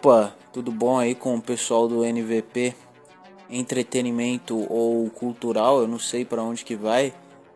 [0.00, 2.72] Opa, tudo bom aí com o pessoal do NVP?
[3.50, 7.12] Entretenimento ou cultural, eu não sei para onde que vai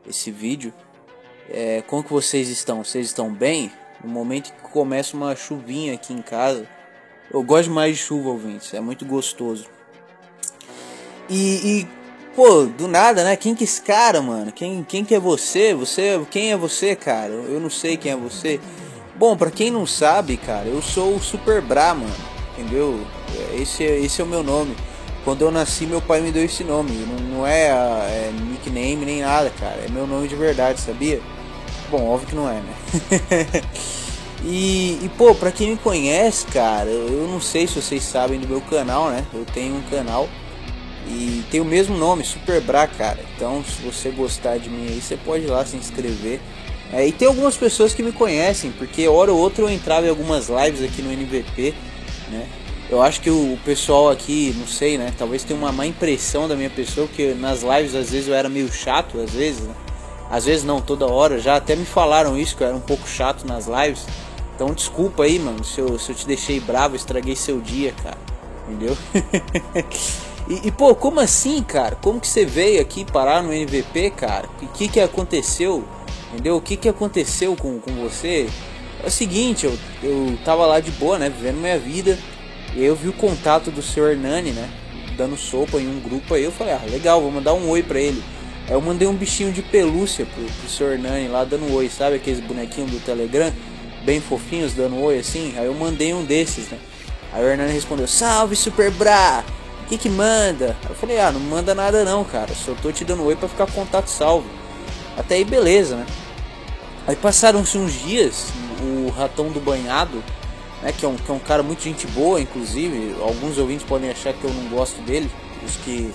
[0.09, 0.75] esse vídeo.
[1.49, 2.83] É, como que vocês estão?
[2.83, 3.71] Vocês estão bem?
[4.03, 6.67] No momento que começa uma chuvinha aqui em casa,
[7.33, 9.67] eu gosto mais de chuva, ouvintes, é muito gostoso.
[11.31, 11.89] E, e
[12.35, 13.37] pô, do nada, né?
[13.37, 14.51] Quem que é esse cara, mano?
[14.51, 15.75] Quem, quem que é você?
[15.75, 17.33] Você, quem é você, cara?
[17.33, 18.59] Eu não sei quem é você.
[19.15, 22.32] Bom, para quem não sabe, cara, eu sou o Super Bra, mano.
[22.57, 23.01] Entendeu?
[23.55, 24.77] Esse, esse é o meu nome.
[25.25, 26.91] Quando eu nasci, meu pai me deu esse nome.
[26.93, 29.83] Não, não é, é, nickname nem nada, cara.
[29.87, 31.21] É meu nome de verdade, sabia?
[31.91, 32.75] Bom, óbvio que não é, né?
[34.45, 38.49] e, e, pô, pra quem me conhece, cara, eu não sei se vocês sabem do
[38.49, 39.25] meu canal, né?
[39.33, 40.29] Eu tenho um canal
[41.07, 43.21] e tem o mesmo nome, Super Bra, cara.
[43.37, 46.41] Então, se você gostar de mim aí, você pode ir lá se inscrever.
[46.93, 50.11] É, e tem algumas pessoas que me conhecem, porque hora ou outra eu entrava em
[50.11, 51.75] algumas lives aqui no NVP,
[52.33, 52.49] né?
[52.91, 55.15] Eu acho que o, pessoal aqui, não sei, né?
[55.17, 58.49] Talvez tenha uma má impressão da minha pessoa, porque nas lives às vezes eu era
[58.49, 59.75] meio chato, às vezes, né?
[60.31, 61.39] Às vezes não, toda hora.
[61.39, 64.07] Já até me falaram isso, que eu era um pouco chato nas lives.
[64.55, 68.19] Então desculpa aí, mano, se eu, se eu te deixei bravo, estraguei seu dia, cara.
[68.69, 68.97] Entendeu?
[70.49, 71.97] e, e, pô, como assim, cara?
[71.97, 74.49] Como que você veio aqui parar no MVP, cara?
[74.61, 75.85] O que que aconteceu?
[76.33, 76.57] Entendeu?
[76.57, 78.49] O que, que aconteceu com, com você?
[79.03, 81.29] É o seguinte, eu, eu tava lá de boa, né?
[81.29, 82.19] Vivendo minha vida.
[82.75, 84.71] E eu vi o contato do senhor Hernani, né?
[85.17, 86.45] Dando sopa em um grupo aí.
[86.45, 88.23] Eu falei, ah, legal, vou mandar um oi pra ele.
[88.67, 92.17] Aí eu mandei um bichinho de pelúcia pro, pro senhor Hernani lá dando oi, sabe?
[92.17, 93.53] Aqueles bonequinhos do Telegram,
[94.05, 95.55] bem fofinhos, dando oi assim.
[95.59, 96.79] Aí eu mandei um desses, né?
[97.33, 99.45] Aí o Hernani respondeu, salve Super Bra!
[99.89, 100.77] Que que manda?
[100.85, 102.55] Aí eu falei, ah, não manda nada não, cara.
[102.55, 104.49] Só tô te dando oi pra ficar contato salvo.
[105.17, 106.07] Até aí beleza, né?
[107.07, 108.47] Aí passaram-se uns dias,
[108.83, 110.23] o ratão do banhado,
[110.83, 114.11] né, que, é um, que é um cara muito gente boa, inclusive, alguns ouvintes podem
[114.11, 115.31] achar que eu não gosto dele,
[115.65, 116.13] os que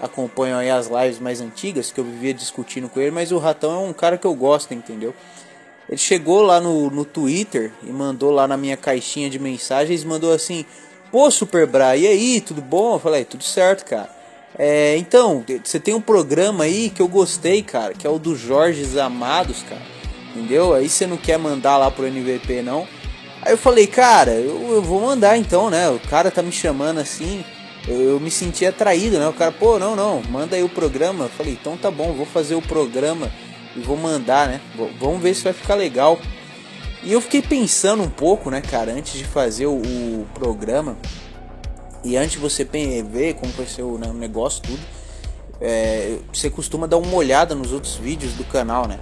[0.00, 3.72] acompanham aí as lives mais antigas, que eu vivia discutindo com ele, mas o ratão
[3.72, 5.14] é um cara que eu gosto, entendeu?
[5.88, 10.32] Ele chegou lá no, no Twitter e mandou lá na minha caixinha de mensagens, mandou
[10.32, 10.64] assim,
[11.10, 12.94] pô Super Bra, e aí, tudo bom?
[12.94, 14.10] Eu falei, tudo certo, cara.
[14.58, 18.36] É, então, você tem um programa aí que eu gostei, cara, que é o do
[18.36, 19.97] Jorge Amados, cara
[20.30, 20.74] entendeu?
[20.74, 22.86] Aí você não quer mandar lá pro MVP não.
[23.42, 25.88] Aí eu falei, cara, eu, eu vou mandar então, né?
[25.88, 27.44] O cara tá me chamando assim,
[27.86, 29.28] eu, eu, me senti atraído, né?
[29.28, 31.24] O cara, pô, não, não, manda aí o programa.
[31.24, 33.30] Eu falei, então tá bom, vou fazer o programa
[33.76, 34.60] e vou mandar, né?
[35.00, 36.18] Vamos ver se vai ficar legal.
[37.02, 40.96] E eu fiquei pensando um pouco, né, cara, antes de fazer o, o programa
[42.04, 44.80] e antes de você ver como vai ser o, né, o negócio, tudo,
[45.60, 48.98] é, você costuma dar uma olhada nos outros vídeos do canal, né?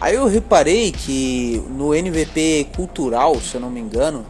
[0.00, 4.24] Aí eu reparei que no NVP Cultural, se eu não me engano,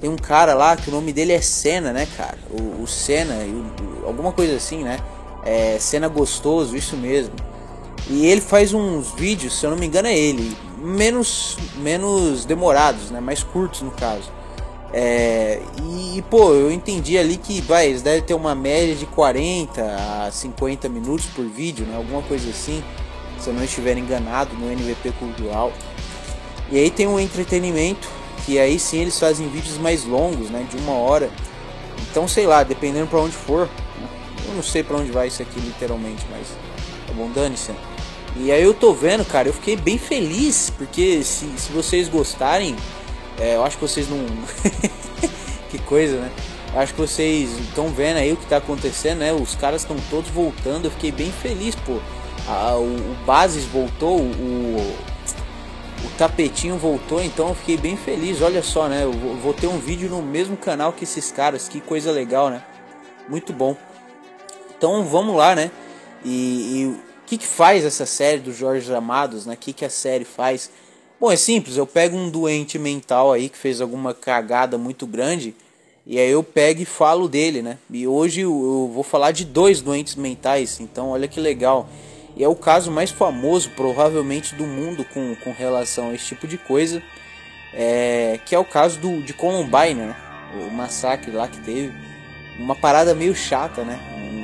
[0.00, 2.38] tem um cara lá que o nome dele é Senna, né, cara?
[2.50, 4.98] O, o Senna, o, alguma coisa assim, né?
[5.44, 7.34] É Senna Gostoso, isso mesmo.
[8.08, 13.10] E ele faz uns vídeos, se eu não me engano é ele, menos, menos demorados,
[13.10, 13.20] né?
[13.20, 14.30] Mais curtos no caso.
[14.92, 19.82] É, e, pô, eu entendi ali que vai, eles devem ter uma média de 40
[20.26, 21.96] a 50 minutos por vídeo, né?
[21.96, 22.82] Alguma coisa assim
[23.42, 25.72] se eu não estiver enganado, no NVP Cultural.
[26.70, 28.08] E aí tem um entretenimento,
[28.46, 31.28] que aí sim eles fazem vídeos mais longos, né, de uma hora.
[32.10, 34.08] Então, sei lá, dependendo para onde for, né,
[34.48, 36.46] eu não sei para onde vai isso aqui literalmente, mas
[37.06, 37.72] tá bom, dane-se.
[38.36, 42.76] E aí eu tô vendo, cara, eu fiquei bem feliz, porque se, se vocês gostarem,
[43.38, 44.24] é, eu acho que vocês não.
[45.68, 46.30] que coisa, né?
[46.72, 49.32] Eu acho que vocês estão vendo aí o que tá acontecendo, né?
[49.32, 51.98] Os caras estão todos voltando, eu fiquei bem feliz, pô
[52.52, 54.76] a, o, o Bases voltou, o,
[56.04, 58.42] o tapetinho voltou, então eu fiquei bem feliz.
[58.42, 59.04] Olha só, né?
[59.04, 62.62] Eu vou ter um vídeo no mesmo canal que esses caras, que coisa legal, né?
[63.28, 63.76] Muito bom.
[64.76, 65.70] Então vamos lá, né?
[66.24, 69.54] E, o que, que faz essa série do Jorge Amados, né?
[69.54, 70.70] O que, que a série faz?
[71.18, 75.54] Bom, é simples, eu pego um doente mental aí que fez alguma cagada muito grande
[76.04, 77.78] e aí eu pego e falo dele, né?
[77.88, 81.88] E hoje eu vou falar de dois doentes mentais, então olha que legal.
[82.42, 86.48] E é o caso mais famoso, provavelmente, do mundo com, com relação a esse tipo
[86.48, 87.00] de coisa.
[87.72, 90.16] É, que é o caso do, de Columbine, né?
[90.56, 91.92] O massacre lá que teve.
[92.58, 93.96] Uma parada meio chata, né?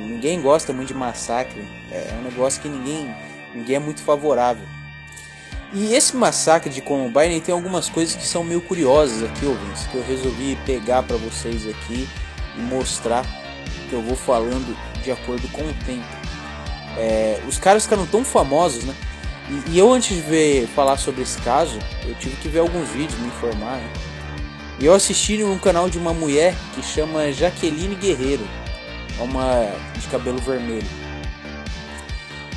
[0.07, 1.61] Ninguém gosta muito de massacre.
[1.91, 3.13] É um negócio que ninguém,
[3.53, 4.65] ninguém é muito favorável.
[5.73, 9.95] E esse massacre de Columbine tem algumas coisas que são meio curiosas aqui, ouvintes, que
[9.95, 12.07] eu resolvi pegar para vocês aqui
[12.57, 13.25] e mostrar
[13.89, 14.73] que eu vou falando
[15.03, 16.18] de acordo com o tempo.
[16.97, 18.95] É, os caras ficaram tão famosos, né?
[19.49, 22.89] E, e, eu antes de ver falar sobre esse caso, eu tive que ver alguns
[22.89, 23.77] vídeos, me informar.
[23.77, 23.93] Né?
[24.79, 28.47] E eu assisti um canal de uma mulher que chama Jaqueline Guerreiro.
[29.19, 30.87] É uma de cabelo vermelho.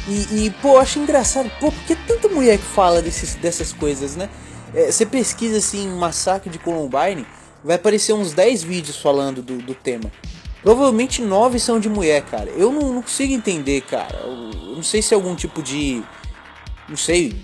[0.08, 4.16] E, e pô, eu acho engraçado, pô, porque tanta mulher que fala desses, dessas coisas,
[4.16, 4.28] né?
[4.74, 7.26] É, você pesquisa assim, massacre de Columbine,
[7.62, 10.10] vai aparecer uns 10 vídeos falando do, do tema.
[10.62, 12.50] Provavelmente 9 são de mulher, cara.
[12.50, 14.16] Eu não, não consigo entender, cara.
[14.22, 16.02] Eu, não sei se é algum tipo de.
[16.88, 17.34] Não sei.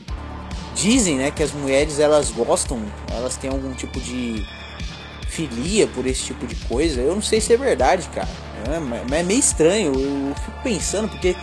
[0.75, 2.81] Dizem, né, que as mulheres elas gostam,
[3.11, 4.47] elas têm algum tipo de
[5.27, 7.01] filia por esse tipo de coisa.
[7.01, 8.29] Eu não sei se é verdade, cara.
[9.11, 9.93] É, é meio estranho.
[9.93, 11.35] Eu, eu fico pensando, porque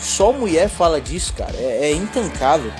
[0.00, 1.56] só mulher fala disso, cara.
[1.56, 2.72] É, é intancável.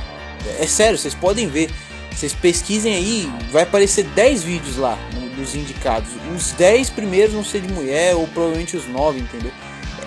[0.59, 1.71] É, é sério, vocês podem ver.
[2.13, 4.99] Vocês pesquisem aí, vai aparecer 10 vídeos lá
[5.37, 6.11] dos indicados.
[6.35, 9.51] Os 10 primeiros vão ser de mulher, ou provavelmente os 9, entendeu?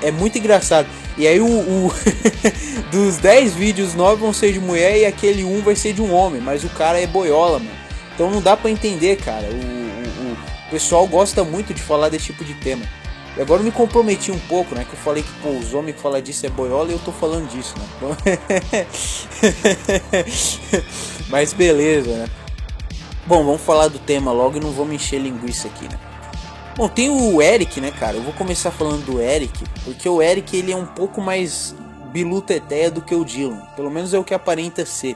[0.02, 0.88] É muito engraçado.
[1.18, 1.94] E aí o, o
[2.92, 6.14] dos 10 vídeos, 9 vão ser de mulher e aquele um vai ser de um
[6.14, 7.72] homem, mas o cara é boiola, mano.
[8.14, 9.48] Então não dá para entender, cara.
[9.48, 10.34] O, o,
[10.68, 12.86] o pessoal gosta muito de falar desse tipo de tema.
[13.36, 14.86] E agora eu me comprometi um pouco, né?
[14.86, 17.12] Que eu falei que pô, os homens que falam disso é boiola e eu tô
[17.12, 18.88] falando disso, né?
[21.30, 22.30] Mas beleza, né?
[23.26, 26.00] Bom, vamos falar do tema logo e não vou me encher linguiça aqui, né?
[26.76, 28.18] Bom, tem o Eric, né, cara?
[28.18, 31.76] Eu vou começar falando do Eric, porque o Eric ele é um pouco mais
[32.12, 33.62] biluteteia do que o Dylan.
[33.76, 35.16] Pelo menos é o que aparenta ser.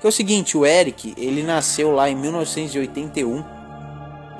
[0.00, 3.44] Que é o seguinte, o Eric, ele nasceu lá em 1981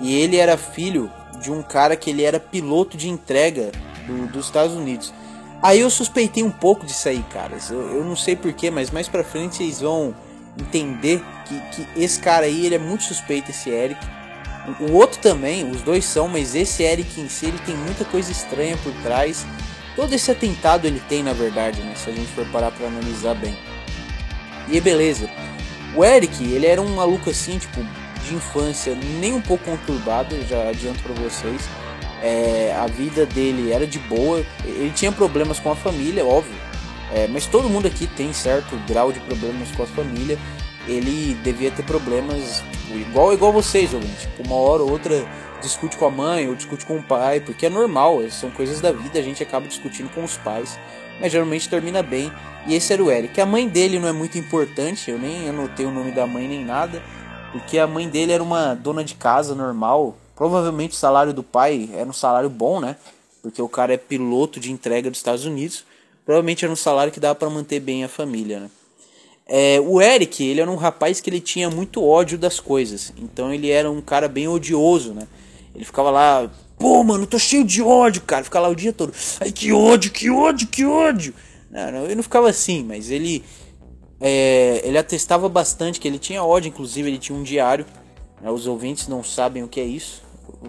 [0.00, 1.10] e ele era filho
[1.40, 3.70] de um cara que ele era piloto de entrega
[4.06, 5.12] do, dos Estados Unidos.
[5.62, 7.70] Aí eu suspeitei um pouco disso aí, caras.
[7.70, 10.14] Eu, eu não sei porquê, mas mais pra frente vocês vão
[10.58, 14.00] entender que, que esse cara aí ele é muito suspeito, esse Eric.
[14.80, 18.30] O outro também, os dois são, mas esse Eric em si ele tem muita coisa
[18.32, 19.46] estranha por trás.
[19.94, 21.94] Todo esse atentado ele tem, na verdade, né?
[21.94, 23.56] Se a gente for parar pra analisar bem.
[24.68, 25.30] E beleza.
[25.94, 27.80] O Eric, ele era um maluco assim, tipo,
[28.26, 31.62] de infância nem um pouco conturbado, já adianto para vocês.
[32.22, 36.54] É, a vida dele era de boa, ele tinha problemas com a família, óbvio,
[37.12, 40.38] é, mas todo mundo aqui tem certo grau de problemas com a família.
[40.86, 44.22] Ele devia ter problemas tipo, igual igual vocês, ouvintes.
[44.22, 45.26] Tipo, uma hora ou outra
[45.60, 48.92] discute com a mãe ou discute com o pai, porque é normal, são coisas da
[48.92, 50.78] vida, a gente acaba discutindo com os pais,
[51.20, 52.32] mas geralmente termina bem.
[52.66, 53.40] E esse era o Eric.
[53.40, 56.64] A mãe dele não é muito importante, eu nem anotei o nome da mãe nem
[56.64, 57.02] nada.
[57.58, 60.16] Porque a mãe dele era uma dona de casa normal.
[60.34, 62.96] Provavelmente o salário do pai era um salário bom, né?
[63.42, 65.84] Porque o cara é piloto de entrega dos Estados Unidos.
[66.24, 68.70] Provavelmente era um salário que dava para manter bem a família, né?
[69.48, 73.12] É, o Eric, ele era um rapaz que ele tinha muito ódio das coisas.
[73.16, 75.26] Então ele era um cara bem odioso, né?
[75.74, 78.44] Ele ficava lá, pô, mano, tô cheio de ódio, cara.
[78.44, 79.14] Ficava lá o dia todo.
[79.40, 81.32] Ai, que ódio, que ódio, que ódio.
[81.70, 83.44] Não, não, ele não ficava assim, mas ele
[84.20, 87.86] é, ele atestava bastante que ele tinha ódio, inclusive ele tinha um diário.
[88.40, 88.50] Né?
[88.50, 90.22] Os ouvintes não sabem o que é isso,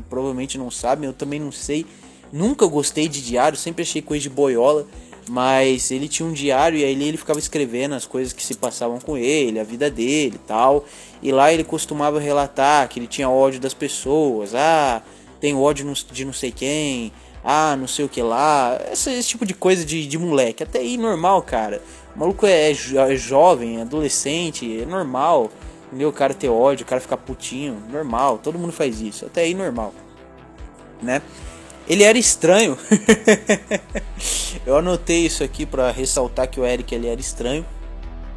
[0.10, 1.86] provavelmente não sabem, eu também não sei.
[2.32, 4.86] Nunca gostei de diário, sempre achei coisa de boiola.
[5.30, 8.98] Mas ele tinha um diário e aí ele ficava escrevendo as coisas que se passavam
[8.98, 10.86] com ele, a vida dele tal.
[11.22, 14.56] E lá ele costumava relatar que ele tinha ódio das pessoas.
[14.56, 15.02] Ah,
[15.42, 17.12] tem ódio de não sei quem.
[17.44, 18.80] Ah, não sei o que lá.
[18.92, 20.64] Esse, esse tipo de coisa de, de moleque.
[20.64, 21.82] Até aí normal, cara.
[22.18, 25.52] O maluco é, é jovem, é adolescente, é normal.
[25.86, 26.10] Entendeu?
[26.10, 28.40] O cara ter ódio, o cara ficar putinho, normal.
[28.40, 29.28] Todo mundo faz isso.
[29.28, 29.94] Até aí normal.
[31.00, 31.22] Né?
[31.88, 32.76] Ele era estranho.
[34.66, 37.64] eu anotei isso aqui para ressaltar que o Eric ele era estranho.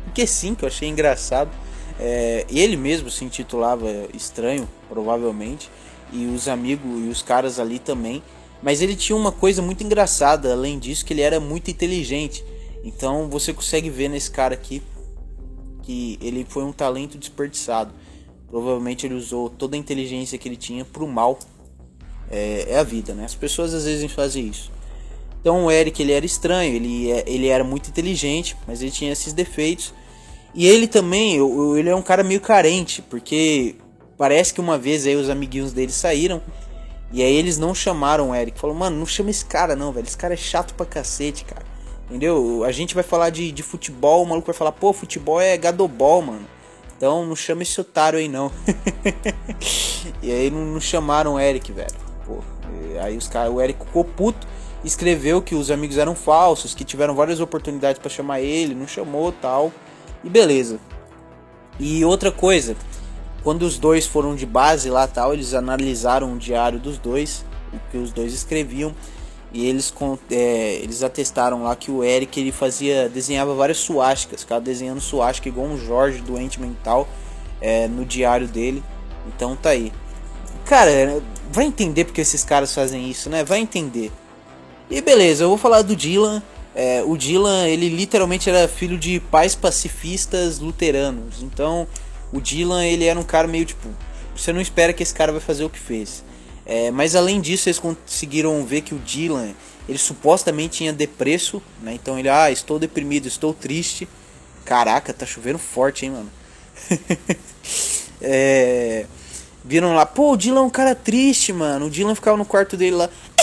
[0.04, 1.50] Porque sim, que eu achei engraçado.
[1.99, 5.70] É, ele mesmo se intitulava Estranho, provavelmente.
[6.12, 8.22] E os amigos e os caras ali também.
[8.62, 12.44] Mas ele tinha uma coisa muito engraçada, além disso, que ele era muito inteligente.
[12.82, 14.82] Então você consegue ver nesse cara aqui
[15.82, 17.92] que ele foi um talento desperdiçado.
[18.49, 21.38] Provavelmente ele usou toda a inteligência que ele tinha para o mal.
[22.30, 23.25] É, é, a vida, né?
[23.25, 24.70] As pessoas às vezes fazem isso.
[25.40, 29.10] Então o Eric ele era estranho, ele, é, ele era muito inteligente, mas ele tinha
[29.10, 29.92] esses defeitos.
[30.54, 31.37] E ele também,
[31.76, 33.76] ele é um cara meio carente, porque
[34.16, 36.42] parece que uma vez aí os amiguinhos dele saíram
[37.12, 38.58] e aí eles não chamaram o Eric.
[38.58, 40.06] Falou, mano, não chama esse cara não, velho.
[40.06, 41.64] Esse cara é chato pra cacete, cara.
[42.11, 42.64] Entendeu?
[42.64, 46.21] A gente vai falar de, de futebol, o maluco vai falar, pô, futebol é gadobol,
[46.21, 46.45] mano.
[46.97, 48.50] Então não chama esse otário aí não.
[50.21, 51.95] e aí não, não, chamaram o Eric, velho.
[52.26, 52.38] Pô,
[53.00, 54.45] aí os caras, o Eric ficou puto,
[54.85, 59.31] escreveu que os amigos eram falsos, que tiveram várias oportunidades para chamar ele, não chamou
[59.31, 59.73] tal.
[60.25, 60.81] E beleza.
[61.79, 62.76] E outra coisa,
[63.45, 67.79] quando os dois foram de base lá tal, eles analisaram o diário dos dois, o
[67.88, 68.93] que os dois escreviam
[69.52, 69.92] e eles,
[70.30, 75.49] é, eles atestaram lá que o Eric ele fazia desenhava várias suásticas, ficava desenhando suástica
[75.49, 77.09] igual um Jorge doente mental
[77.61, 78.83] é, no diário dele.
[79.26, 79.92] Então tá aí.
[80.64, 83.42] Cara, vai entender porque esses caras fazem isso, né?
[83.42, 84.12] Vai entender.
[84.88, 86.42] E beleza, eu vou falar do Dylan.
[86.75, 91.42] É, o Dylan, ele literalmente era filho de pais pacifistas luteranos.
[91.42, 91.88] Então,
[92.33, 93.88] o Dylan, ele era um cara meio tipo.
[94.37, 96.25] Você não espera que esse cara vai fazer o que fez.
[96.70, 99.56] É, mas além disso, eles conseguiram ver que o Dylan,
[99.88, 101.94] ele supostamente tinha depresso, né?
[101.94, 104.08] Então ele, ah, estou deprimido, estou triste.
[104.64, 106.30] Caraca, tá chovendo forte, hein, mano.
[108.22, 109.04] é,
[109.64, 111.86] viram lá, pô, o Dylan é um cara triste, mano.
[111.86, 113.06] O Dylan ficava no quarto dele lá.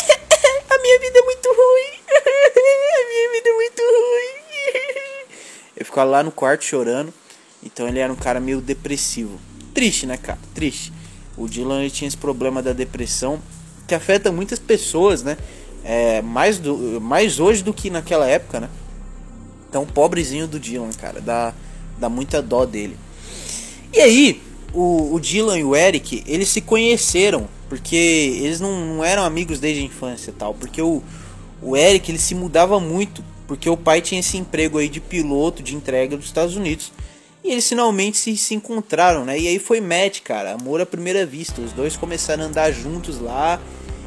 [0.69, 2.00] A minha vida é muito ruim.
[2.15, 4.38] A minha vida é muito ruim.
[5.75, 7.13] Ele ficava lá no quarto chorando.
[7.62, 9.38] Então ele era um cara meio depressivo.
[9.74, 10.39] Triste, né, cara?
[10.55, 10.93] Triste.
[11.38, 13.39] O Dylan ele tinha esse problema da depressão
[13.88, 15.38] que afeta muitas pessoas, né?
[15.84, 18.70] É, mais, do, mais hoje do que naquela época, né?
[19.70, 21.53] Então, pobrezinho do Dylan, cara, dá,
[21.98, 22.98] dá muita dó dele.
[23.94, 24.41] E aí,
[24.74, 29.60] o, o Dylan e o Eric, eles se conheceram, porque eles não, não eram amigos
[29.60, 31.01] desde a infância tal, porque o,
[31.62, 35.63] o Eric ele se mudava muito, porque o pai tinha esse emprego aí de piloto
[35.63, 36.91] de entrega dos Estados Unidos.
[37.48, 39.39] E eles finalmente se, se encontraram, né?
[39.39, 40.56] E aí foi match, cara.
[40.56, 41.62] Amor à primeira vista.
[41.62, 43.58] Os dois começaram a andar juntos lá.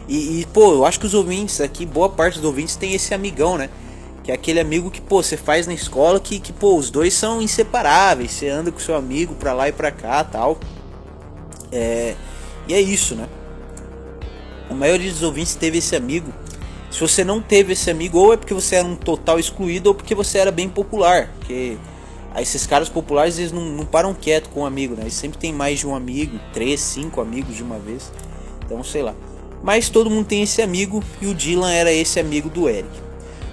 [0.06, 3.14] E, e, pô, eu acho que os ouvintes aqui, boa parte dos ouvintes tem esse
[3.14, 3.70] amigão, né?
[4.22, 7.14] Que é aquele amigo que, pô, você faz na escola que, que, pô, os dois
[7.14, 8.32] são inseparáveis.
[8.32, 10.60] Você anda com seu amigo pra lá e pra cá tal.
[11.72, 12.14] É,
[12.68, 13.26] e é isso, né?
[14.68, 16.30] A maioria dos ouvintes teve esse amigo.
[16.90, 19.94] Se você não teve esse amigo, ou é porque você era um total excluído, ou
[19.94, 21.30] porque você era bem popular.
[21.38, 21.78] Porque
[22.38, 25.02] esses caras populares eles não, não param quieto com um amigo, né?
[25.02, 28.12] Eles sempre tem mais de um amigo, três, cinco amigos de uma vez.
[28.64, 29.14] Então sei lá.
[29.62, 32.90] Mas todo mundo tem esse amigo e o Dylan era esse amigo do Eric.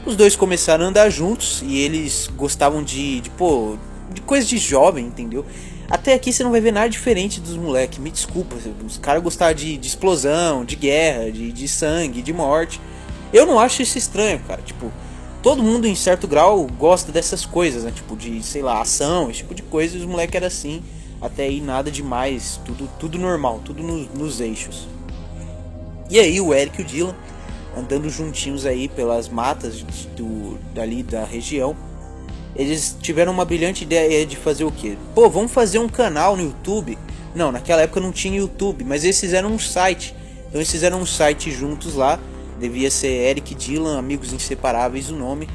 [0.06, 3.78] Os dois começaram a andar juntos e eles gostavam de, de pô,
[4.14, 5.46] de coisa de jovem, entendeu?
[5.90, 7.98] Até aqui você não vai ver nada diferente dos moleques.
[7.98, 8.56] Me desculpa,
[8.86, 12.80] os caras gostavam de, de, explosão, de guerra, de, de sangue, de morte.
[13.34, 14.62] Eu não acho isso estranho, cara.
[14.62, 14.92] Tipo,
[15.42, 17.92] todo mundo em certo grau gosta dessas coisas, né?
[17.92, 20.84] Tipo de, sei lá, ação, esse tipo de coisa, e os moleques eram assim,
[21.22, 24.88] até aí nada demais, tudo, tudo normal, tudo no, nos eixos.
[26.10, 27.16] E aí o Eric e o Dylan
[27.78, 29.82] andando juntinhos aí pelas matas
[30.16, 31.76] do, dali da região,
[32.56, 34.98] eles tiveram uma brilhante ideia de fazer o quê?
[35.14, 36.98] Pô, vamos fazer um canal no YouTube.
[37.36, 40.16] Não, naquela época não tinha YouTube, mas eles fizeram um site.
[40.48, 42.20] Então eles fizeram um site juntos lá
[42.60, 45.48] Devia ser Eric Dylan, Amigos Inseparáveis o nome.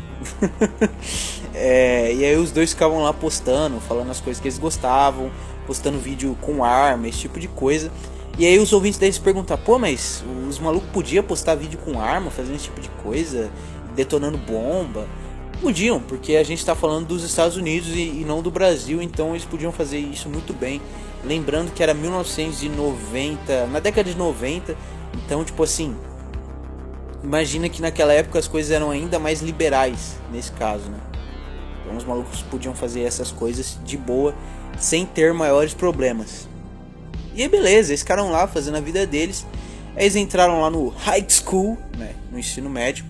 [1.52, 5.30] é, e aí os dois ficavam lá postando, falando as coisas que eles gostavam,
[5.66, 7.90] postando vídeo com arma, esse tipo de coisa.
[8.38, 12.30] E aí os ouvintes deles perguntam, pô, mas os malucos podiam postar vídeo com arma,
[12.30, 13.50] fazendo esse tipo de coisa,
[13.94, 15.06] detonando bomba?
[15.60, 19.30] Podiam, porque a gente está falando dos Estados Unidos e, e, não do Brasil, então
[19.30, 20.80] eles podiam fazer isso muito bem.
[21.24, 24.74] Lembrando que era 1990, na década de 90,
[25.14, 25.94] então tipo assim,
[27.22, 30.98] imagina que naquela época as coisas eram ainda mais liberais nesse caso, né?
[31.82, 34.34] Então os malucos podiam fazer essas coisas de boa,
[34.78, 36.48] sem ter maiores problemas.
[37.34, 39.46] E aí beleza, eles ficaram lá fazendo a vida deles.
[39.96, 43.04] Eles entraram lá no high school, né, no ensino médio.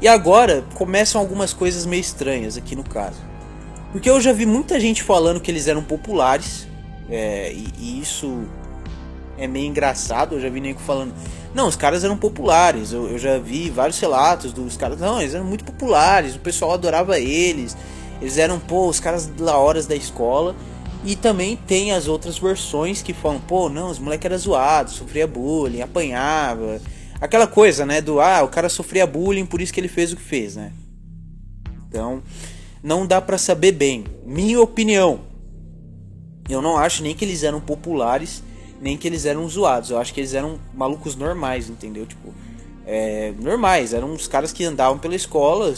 [0.00, 3.18] E agora começam algumas coisas meio estranhas aqui no caso.
[3.92, 6.66] Porque eu já vi muita gente falando que eles eram populares,
[7.08, 8.44] é, e, e isso
[9.38, 10.34] é meio engraçado.
[10.36, 11.14] Eu já vi nego falando,
[11.54, 12.92] não, os caras eram populares.
[12.92, 14.98] Eu, eu, já vi vários relatos dos caras.
[14.98, 16.34] Não, eles eram muito populares.
[16.34, 17.76] O pessoal adorava eles.
[18.20, 20.54] Eles eram, pô, os caras da horas da escola.
[21.04, 25.26] E também tem as outras versões que falam, pô, não, os moleques eram zoados, sofria
[25.26, 26.80] bullying, apanhava.
[27.20, 28.00] Aquela coisa, né?
[28.00, 30.72] Do ah, o cara sofria bullying, por isso que ele fez o que fez, né?
[31.88, 32.22] Então,
[32.82, 34.04] não dá para saber bem.
[34.24, 35.20] Minha opinião.
[36.48, 38.42] Eu não acho nem que eles eram populares
[38.84, 39.88] nem que eles eram zoados.
[39.88, 42.04] Eu acho que eles eram malucos normais, entendeu?
[42.04, 42.34] Tipo,
[42.86, 43.94] é, normais.
[43.94, 45.74] Eram uns caras que andavam pela escola.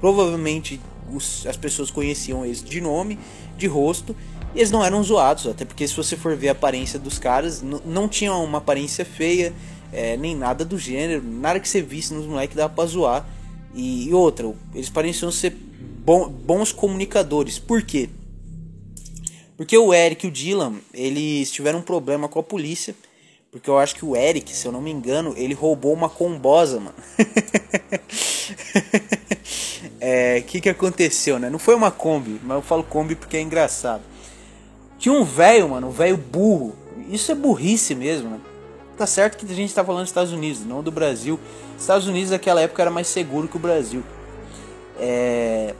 [0.00, 0.80] Provavelmente
[1.12, 3.18] os, as pessoas conheciam eles de nome,
[3.58, 4.16] de rosto.
[4.54, 7.62] E eles não eram zoados, até porque se você for ver a aparência dos caras,
[7.84, 9.52] não tinham uma aparência feia,
[9.92, 13.26] é, nem nada do gênero, nada que você visse nos moleques dava pra zoar.
[13.74, 15.54] E, e outra, eles pareciam ser
[16.02, 17.58] bons comunicadores.
[17.58, 18.08] Por quê?
[19.60, 22.94] Porque o Eric e o Dylan, eles tiveram um problema com a polícia.
[23.52, 26.80] Porque eu acho que o Eric, se eu não me engano, ele roubou uma combosa,
[26.80, 26.94] mano.
[30.00, 31.50] é, o que que aconteceu, né?
[31.50, 34.00] Não foi uma Kombi, mas eu falo Kombi porque é engraçado.
[34.98, 36.74] Tinha um velho, mano, um velho burro.
[37.10, 38.40] Isso é burrice mesmo, né?
[38.96, 41.38] Tá certo que a gente tá falando dos Estados Unidos, não do Brasil.
[41.78, 44.02] Estados Unidos naquela época era mais seguro que o Brasil.
[44.98, 45.74] É,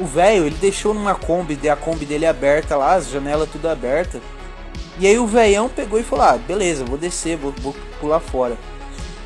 [0.00, 4.20] o velho, ele deixou numa Kombi, a Kombi dele aberta lá, as janelas tudo aberta.
[4.98, 8.56] E aí o velhão pegou e falou: Ah, beleza, vou descer, vou, vou pular fora.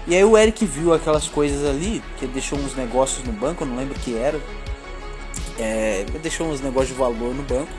[0.06, 3.76] E aí o Eric viu aquelas coisas ali, que deixou uns negócios no banco, não
[3.76, 4.38] lembro o que era.
[5.58, 7.70] É, deixou uns negócios de valor no banco.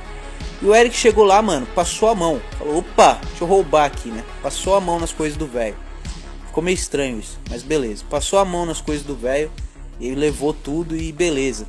[0.62, 2.42] E o Eric chegou lá, mano, passou a mão.
[2.58, 4.24] Falou, opa, deixa eu roubar aqui, né?
[4.42, 5.76] Passou a mão nas coisas do velho.
[6.48, 8.06] Ficou meio estranho isso, mas beleza.
[8.10, 9.52] Passou a mão nas coisas do velho,
[10.00, 11.68] ele levou tudo e beleza.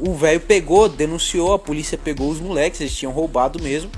[0.00, 3.90] O velho pegou, denunciou, a polícia pegou os moleques, eles tinham roubado mesmo.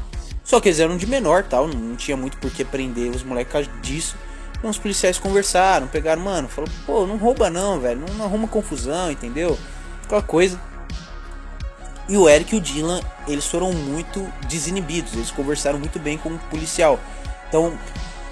[0.43, 3.69] Só que eles eram de menor, tal, não tinha muito por que prender os moleques
[3.81, 4.17] disso.
[4.59, 8.49] Então os policiais conversaram, pegaram, mano, falou, pô, não rouba não, velho, não, não arruma
[8.49, 9.57] confusão, entendeu?
[10.05, 10.61] Aquela coisa.
[12.09, 16.31] E o Eric e o Dylan, eles foram muito desinibidos, eles conversaram muito bem com
[16.31, 16.99] o policial.
[17.49, 17.79] Então,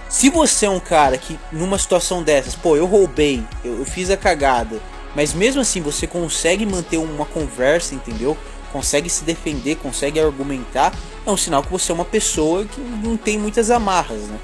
[0.08, 4.10] se você é um cara que numa situação dessas, pô, eu roubei, eu, eu fiz
[4.10, 4.80] a cagada,
[5.14, 8.36] mas mesmo assim você consegue manter uma conversa, entendeu?
[8.72, 10.92] Consegue se defender, consegue argumentar,
[11.26, 14.38] é um sinal que você é uma pessoa que não tem muitas amarras, né?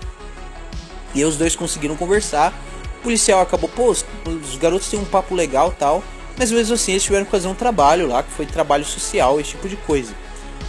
[1.14, 2.52] E os dois conseguiram conversar.
[2.98, 6.02] O policial acabou, pô, os, os garotos têm um papo legal tal.
[6.36, 9.50] Mas mesmo assim eles tiveram que fazer um trabalho lá, que foi trabalho social, esse
[9.50, 10.12] tipo de coisa.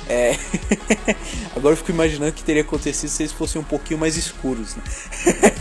[0.08, 0.38] É...
[1.56, 4.76] Agora eu fico imaginando o que teria acontecido se eles fossem um pouquinho mais escuros.
[4.76, 4.84] Né?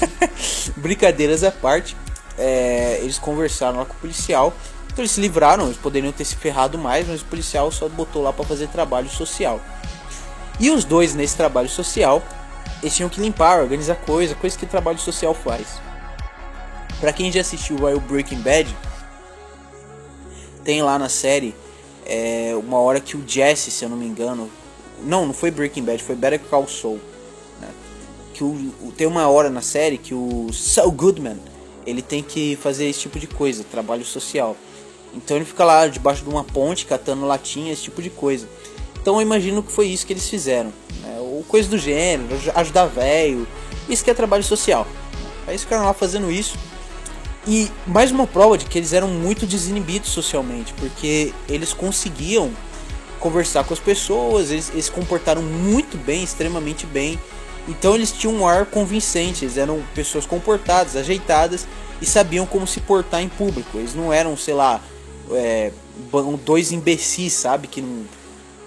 [0.76, 1.96] Brincadeiras à parte,
[2.38, 2.98] é...
[3.00, 4.52] eles conversaram lá com o policial.
[4.86, 8.22] Então eles se livraram, eles poderiam ter se ferrado mais, mas o policial só botou
[8.22, 9.60] lá para fazer trabalho social.
[10.58, 12.22] E os dois nesse trabalho social,
[12.82, 15.80] eles tinham que limpar, organizar coisa, coisa que o trabalho social faz.
[16.98, 18.74] Para quem já assistiu o Breaking Bad,
[20.64, 21.54] tem lá na série
[22.06, 24.50] é, uma hora que o Jesse, se eu não me engano,
[25.02, 27.00] não, não foi Breaking Bad, foi Better Call Saul,
[27.60, 27.68] né?
[28.32, 31.36] que o, tem uma hora na série que o Saul Goodman
[31.86, 34.56] ele tem que fazer esse tipo de coisa, trabalho social.
[35.14, 38.48] Então ele fica lá debaixo de uma ponte catando latinha, esse tipo de coisa.
[39.00, 41.16] Então eu imagino que foi isso que eles fizeram, né?
[41.20, 43.46] ou coisa do gênero, ajudar velho,
[43.88, 44.86] isso que é trabalho social.
[45.46, 46.58] Aí eles ficaram lá fazendo isso.
[47.46, 52.50] E mais uma prova de que eles eram muito desinibidos socialmente, porque eles conseguiam
[53.20, 57.18] conversar com as pessoas, eles, eles se comportaram muito bem, extremamente bem.
[57.68, 61.66] Então eles tinham um ar convincente, eles eram pessoas comportadas, ajeitadas
[62.00, 63.78] e sabiam como se portar em público.
[63.78, 64.80] Eles não eram, sei lá,
[65.32, 65.72] é,
[66.44, 67.66] dois imbecis, sabe?
[67.66, 68.04] Que não,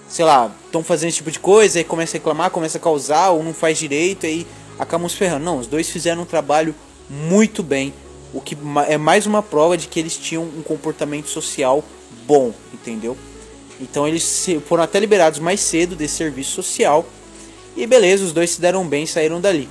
[0.07, 3.29] sei lá, estão fazendo esse tipo de coisa e começa a reclamar, começa a causar,
[3.29, 5.45] ou não faz direito e aí acabam se ferrando.
[5.45, 6.75] Não, os dois fizeram um trabalho
[7.09, 7.93] muito bem
[8.33, 8.55] o que
[8.87, 11.83] é mais uma prova de que eles tinham um comportamento social
[12.27, 13.17] bom, entendeu?
[13.81, 17.05] Então eles foram até liberados mais cedo desse serviço social.
[17.75, 19.69] E beleza, os dois se deram bem e saíram dali.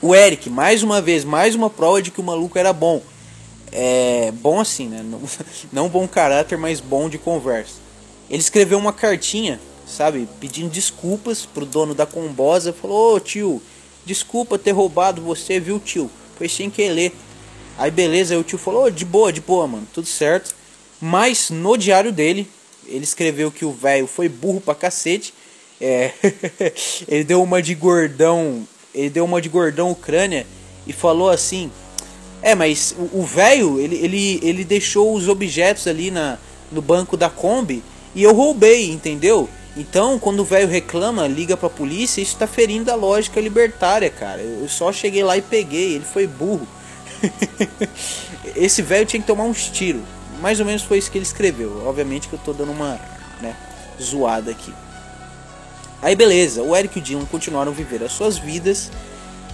[0.00, 3.02] O Eric, mais uma vez, mais uma prova de que o maluco era bom.
[3.70, 5.02] É bom assim, né?
[5.02, 5.20] Não,
[5.72, 7.74] não bom caráter, mas bom de conversa.
[8.28, 12.72] Ele escreveu uma cartinha, sabe, pedindo desculpas pro dono da combosa.
[12.72, 13.62] Falou: Ô tio,
[14.04, 16.10] desculpa ter roubado você, viu, tio?
[16.36, 17.12] Foi sem querer.
[17.78, 20.54] Aí beleza, aí o tio falou, oh, de boa, de boa, mano, tudo certo.
[21.00, 22.48] Mas no diário dele,
[22.86, 25.32] ele escreveu que o velho foi burro pra cacete.
[25.82, 26.12] É,
[27.08, 30.46] ele deu uma de gordão, ele deu uma de gordão Ucrânia
[30.86, 31.72] e falou assim:
[32.40, 36.38] "É, mas o velho, ele, ele ele deixou os objetos ali na
[36.70, 37.82] no banco da Kombi
[38.14, 39.48] e eu roubei, entendeu?
[39.76, 44.40] Então, quando o velho reclama, liga pra polícia, isso tá ferindo a lógica libertária, cara.
[44.40, 46.68] Eu só cheguei lá e peguei, ele foi burro.
[48.54, 50.02] Esse velho tinha que tomar uns tiros.
[50.40, 51.86] Mais ou menos foi isso que ele escreveu.
[51.86, 53.00] Obviamente que eu tô dando uma
[53.40, 53.56] né,
[54.00, 54.72] zoada aqui.
[56.02, 58.90] Aí beleza, o Eric e o Dylan continuaram a viver as suas vidas.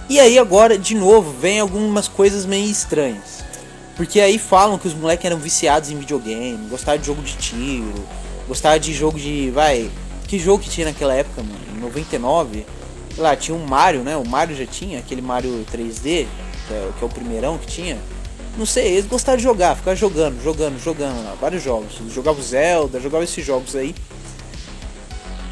[0.09, 3.45] E aí agora, de novo, vem algumas coisas meio estranhas.
[3.95, 7.93] Porque aí falam que os moleques eram viciados em videogame, gostavam de jogo de tiro,
[8.47, 9.51] gostavam de jogo de.
[9.51, 9.91] Vai.
[10.27, 11.59] Que jogo que tinha naquela época, mano?
[11.75, 12.65] Em 99?
[13.13, 14.17] Sei lá, tinha um Mario, né?
[14.17, 16.27] O Mario já tinha, aquele Mario 3D
[16.69, 17.97] que é, que é o primeirão que tinha.
[18.57, 21.99] Não sei, eles gostaram de jogar, ficar jogando, jogando, jogando vários jogos.
[22.13, 23.95] Jogava Zelda, jogava esses jogos aí.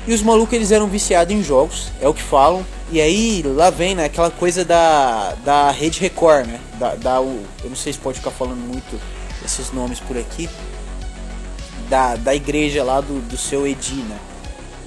[0.08, 2.66] E os malucos eles eram viciados em jogos, é o que falam.
[2.90, 6.62] E aí lá vem né, aquela coisa da, da Rede Record, né?
[6.80, 8.98] Da, da, eu não sei se pode ficar falando muito
[9.44, 10.50] esses nomes por aqui.
[11.90, 14.18] Da, da igreja lá do, do seu Edi, né?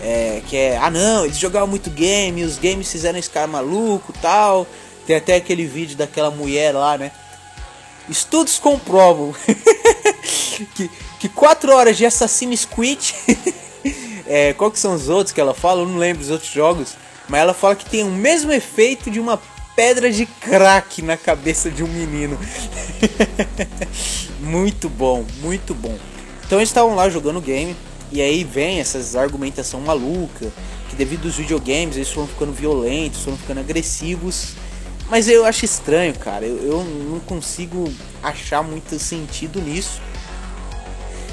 [0.02, 4.14] É, que é, ah não, eles jogavam muito game, os games fizeram esse cara maluco
[4.22, 4.66] tal.
[5.06, 7.12] Tem até aquele vídeo daquela mulher lá, né?
[8.08, 9.34] Estudos comprovam
[10.74, 13.12] que, que 4 horas de Assassin's Creed.
[14.30, 15.82] é, qual que são os outros que ela fala?
[15.82, 16.94] Eu não lembro os outros jogos.
[17.28, 19.40] Mas ela fala que tem o mesmo efeito de uma
[19.76, 22.38] pedra de crack na cabeça de um menino.
[24.40, 25.96] muito bom, muito bom.
[26.46, 27.76] Então eles estavam lá jogando game.
[28.12, 30.52] E aí vem essas argumentação maluca
[31.00, 34.52] devido aos videogames, eles foram ficando violentos, foram ficando agressivos.
[35.08, 36.44] Mas eu acho estranho, cara.
[36.44, 37.90] Eu, eu não consigo
[38.22, 39.98] achar muito sentido nisso.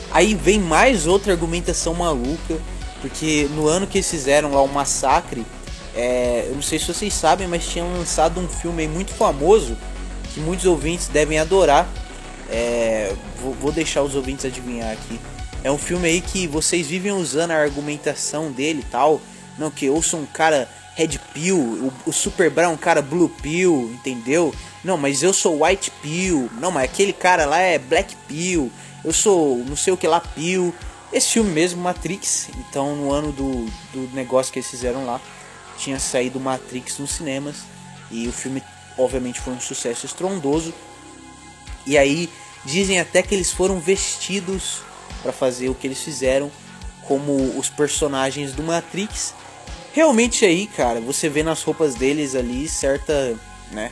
[0.10, 2.58] Aí vem mais outra argumentação maluca,
[3.02, 5.46] porque no ano que eles fizeram lá o massacre,
[5.96, 9.78] é, eu não sei se vocês sabem, mas tinham lançado um filme muito famoso
[10.34, 11.88] que muitos ouvintes devem adorar.
[12.50, 15.20] É, vou, vou deixar os ouvintes adivinhar aqui.
[15.64, 19.20] É um filme aí que vocês vivem usando a argumentação dele e tal.
[19.58, 23.02] Não, que eu sou um cara Red Pill, o, o Super Brown é um cara
[23.02, 24.54] Blue Pill, entendeu?
[24.84, 26.50] Não, mas eu sou White Pill.
[26.60, 28.72] Não, mas aquele cara lá é Black Pill.
[29.04, 30.74] Eu sou não sei o que lá Pill.
[31.12, 32.50] Esse filme mesmo, Matrix.
[32.58, 35.22] Então, no ano do, do negócio que eles fizeram lá,
[35.78, 37.58] tinha saído Matrix nos cinemas.
[38.12, 38.62] E o filme,
[38.98, 40.74] obviamente, foi um sucesso estrondoso.
[41.86, 42.30] E aí,
[42.66, 44.82] dizem até que eles foram vestidos
[45.22, 46.52] para fazer o que eles fizeram
[47.08, 49.34] como os personagens do Matrix.
[49.94, 53.36] Realmente aí, cara, você vê nas roupas deles ali certa,
[53.72, 53.92] né,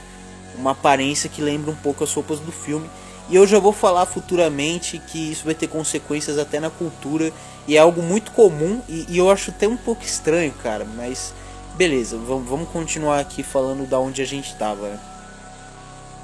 [0.56, 2.89] uma aparência que lembra um pouco as roupas do filme.
[3.30, 7.32] E eu já vou falar futuramente que isso vai ter consequências até na cultura
[7.68, 11.34] e é algo muito comum e, e eu acho até um pouco estranho, cara, mas
[11.76, 14.90] beleza, vamos, continuar aqui falando da onde a gente estava.
[14.90, 15.00] Né?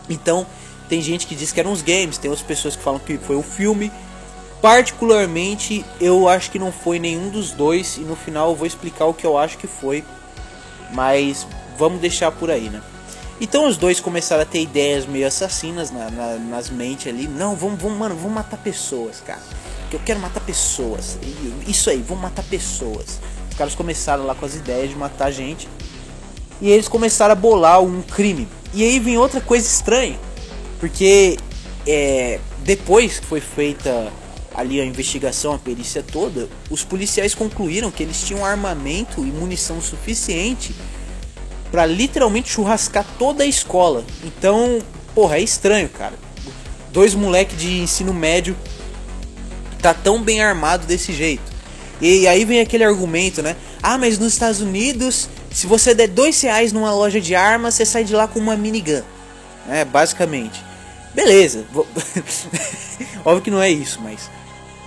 [0.10, 0.46] Então,
[0.88, 3.36] tem gente que diz que eram os games, tem outras pessoas que falam que foi
[3.36, 3.92] o filme,
[4.62, 9.06] Particularmente, eu acho que não foi nenhum dos dois e no final eu vou explicar
[9.06, 10.04] o que eu acho que foi,
[10.94, 11.48] mas
[11.80, 12.80] vamos deixar por aí, né?
[13.42, 17.28] Então os dois começaram a ter ideias meio assassinas na, na, nas mentes ali.
[17.28, 19.42] Não, vamos, vamos, mano, vamos matar pessoas, cara.
[19.90, 21.18] Que eu quero matar pessoas.
[21.68, 23.20] Isso aí, vamos matar pessoas.
[23.50, 25.68] Os caras começaram lá com as ideias de matar gente.
[26.62, 28.48] E eles começaram a bolar um crime.
[28.76, 30.20] E aí vem outra coisa estranha.
[30.80, 31.36] Porque
[31.88, 34.14] é, depois que foi feita
[34.54, 39.82] ali a investigação, a perícia toda, os policiais concluíram que eles tinham armamento e munição
[39.82, 40.76] suficiente
[41.72, 44.04] para literalmente churrascar toda a escola.
[44.24, 44.80] Então,
[45.16, 46.14] porra, é estranho, cara.
[46.92, 48.56] Dois moleques de ensino médio
[49.82, 51.52] tá tão bem armado desse jeito.
[52.02, 53.56] E aí vem aquele argumento, né?
[53.82, 57.86] Ah, mas nos Estados Unidos, se você der dois reais numa loja de armas, você
[57.86, 59.02] sai de lá com uma minigun.
[59.70, 60.62] É, basicamente.
[61.14, 61.66] Beleza.
[63.24, 64.30] Óbvio que não é isso, mas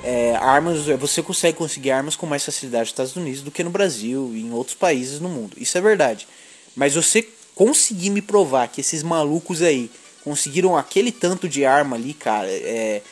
[0.02, 3.70] é, armas, você consegue conseguir armas com mais facilidade nos Estados Unidos do que no
[3.70, 5.56] Brasil e em outros países no mundo.
[5.56, 6.26] Isso é verdade.
[6.74, 9.90] Mas você conseguir me provar que esses malucos aí
[10.22, 13.02] conseguiram aquele tanto de arma ali, cara, é,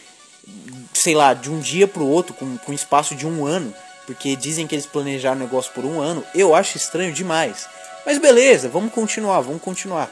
[0.93, 3.73] sei lá, de um dia pro outro, com, com espaço de um ano,
[4.07, 7.67] porque dizem que eles planejaram o negócio por um ano, eu acho estranho demais.
[8.05, 10.11] Mas beleza, vamos continuar, vamos continuar.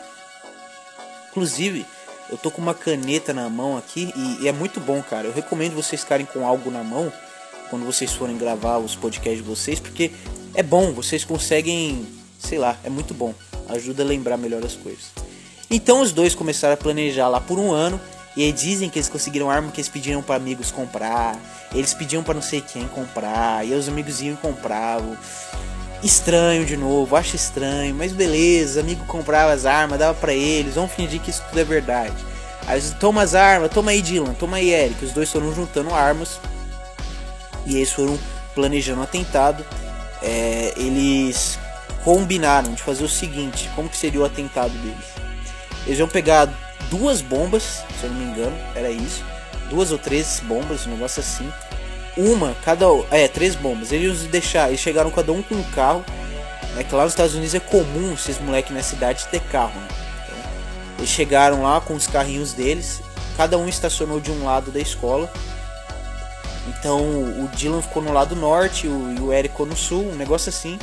[1.31, 1.85] Inclusive,
[2.31, 5.27] eu tô com uma caneta na mão aqui e, e, é muito bom, cara.
[5.27, 7.13] Eu recomendo vocês ficarem com algo na mão
[7.69, 10.13] quando vocês forem gravar os podcasts de vocês, porque
[10.55, 12.07] é bom, vocês conseguem,
[12.41, 13.35] sei lá, é muito bom.
[13.69, 15.13] Ajuda a lembrar melhor as coisas.
[15.71, 18.01] Então os dois começaram a planejar lá por um ano
[18.37, 21.37] e aí dizem que eles conseguiram arma que eles pediram para amigos comprar,
[21.75, 25.17] eles pediam para não sei quem comprar, e os amigos iam e compravam.
[26.03, 30.93] Estranho de novo, acho estranho, mas beleza, amigo comprava as armas, dava para eles, vamos
[30.93, 32.15] fingir que isso tudo é verdade.
[32.67, 36.41] Aí toma as armas, toma aí Dylan, toma aí Eric, os dois foram juntando armas
[37.67, 38.19] e eles foram
[38.55, 39.65] planejando o um atentado.
[40.23, 41.59] É, eles
[42.05, 45.05] combinaram de fazer o seguinte, como que seria o atentado deles?
[45.87, 46.49] Eles iam pegar
[46.91, 49.25] duas bombas, se eu não me engano, era isso,
[49.69, 51.51] duas ou três bombas, um negócio assim
[52.17, 52.87] uma, cada.
[53.11, 53.93] É, três bombas.
[53.93, 56.05] Eles deixar, eles chegaram cada um com um carro.
[56.77, 59.75] É que lá nos Estados Unidos é comum esses moleques na cidade ter carro.
[59.75, 59.89] Né?
[60.25, 60.51] Então,
[60.99, 63.03] eles chegaram lá com os carrinhos deles.
[63.37, 65.31] Cada um estacionou de um lado da escola.
[66.69, 70.15] Então o Dylan ficou no lado norte o, e o Eric ficou no sul, um
[70.15, 70.79] negócio assim.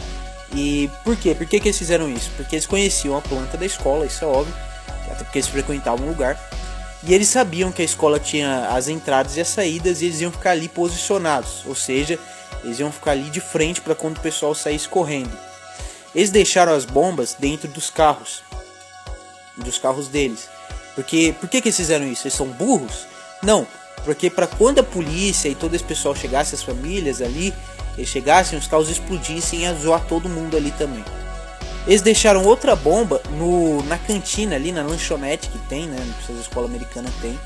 [0.54, 1.36] E por quê?
[1.36, 2.32] Por que, que eles fizeram isso?
[2.38, 4.54] Porque eles conheciam a planta da escola, isso é óbvio.
[5.12, 6.40] Até porque eles frequentavam o lugar.
[7.04, 10.32] E eles sabiam que a escola tinha as entradas e as saídas e eles iam
[10.32, 12.20] ficar ali posicionados, ou seja,
[12.64, 15.32] eles iam ficar ali de frente para quando o pessoal saísse correndo.
[16.16, 18.42] Eles deixaram as bombas dentro dos carros,
[19.56, 20.50] dos carros deles.
[20.96, 22.26] Porque por que, que eles fizeram isso?
[22.26, 23.06] Eles são burros?
[23.44, 23.68] Não,
[24.04, 27.54] porque para quando a polícia e todo esse pessoal chegasse, as famílias ali,
[27.98, 31.04] eles chegassem, os carros explodissem e ia zoar todo mundo ali também.
[31.88, 35.98] Eles deixaram outra bomba no, na cantina ali, na lanchonete que tem, né?
[36.26, 37.40] Que a escola americana tem.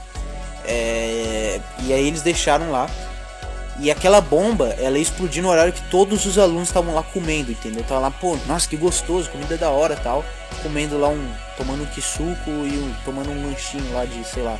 [0.65, 2.89] É, e aí eles deixaram lá.
[3.79, 7.51] E aquela bomba, ela ia explodir no horário que todos os alunos estavam lá comendo,
[7.51, 7.83] entendeu?
[7.83, 10.25] Tava lá, pô, nossa, que gostoso, comida da hora tal.
[10.61, 11.33] Comendo lá um.
[11.55, 14.57] tomando um quisuco e um, tomando um lanchinho lá de, sei lá,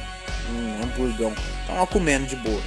[0.50, 1.34] um hamburgão.
[1.68, 2.62] Tava lá comendo de boa.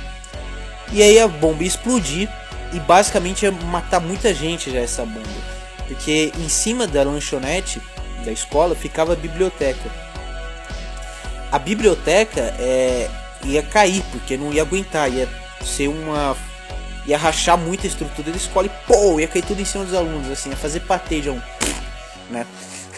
[0.93, 2.29] E aí a bomba ia explodir
[2.75, 5.55] e basicamente ia matar muita gente já essa bomba.
[5.87, 7.81] Porque em cima da lanchonete
[8.25, 9.91] da escola ficava a biblioteca.
[11.53, 13.09] A biblioteca é,
[13.45, 15.29] ia cair, porque não ia aguentar, ia
[15.65, 16.37] ser uma.
[17.07, 19.95] ia rachar muito a estrutura da escola e pô, ia cair tudo em cima dos
[19.95, 21.41] alunos, assim, ia fazer patê de um.
[22.31, 22.45] né?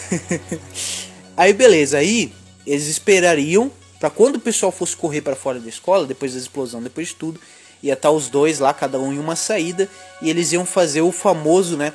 [1.37, 2.33] aí beleza, aí
[2.65, 6.81] eles esperariam para quando o pessoal fosse correr para fora da escola, depois da explosão,
[6.81, 7.39] depois de tudo,
[7.81, 9.87] ia estar tá os dois lá, cada um em uma saída,
[10.21, 11.93] e eles iam fazer o famoso, né?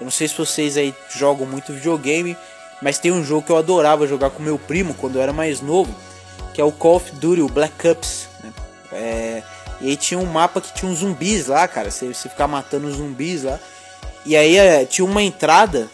[0.00, 2.36] Eu não sei se vocês aí jogam muito videogame,
[2.82, 5.60] mas tem um jogo que eu adorava jogar com meu primo quando eu era mais
[5.60, 5.94] novo,
[6.52, 8.28] que é o Call of Duty, o Black Ops.
[8.42, 8.52] Né?
[8.92, 9.42] É,
[9.80, 11.90] e aí tinha um mapa que tinha uns zumbis lá, cara.
[11.90, 13.58] Você, você ficar matando os zumbis lá.
[14.24, 15.88] E aí é, tinha uma entrada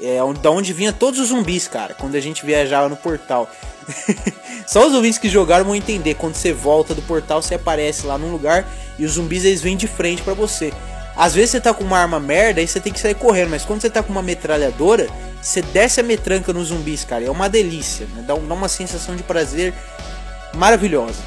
[0.00, 3.50] é, da onde vinha todos os zumbis, cara, quando a gente viajava no portal.
[4.66, 6.14] Só os ouvintes que jogaram vão entender.
[6.14, 8.66] Quando você volta do portal, você aparece lá num lugar
[8.98, 10.72] e os zumbis eles vêm de frente para você.
[11.16, 13.64] Às vezes você tá com uma arma merda e você tem que sair correndo, mas
[13.64, 15.08] quando você tá com uma metralhadora,
[15.40, 17.24] você desce a metranca nos zumbis, cara.
[17.24, 18.24] É uma delícia, né?
[18.26, 19.72] dá, dá uma sensação de prazer
[20.54, 21.22] maravilhosa.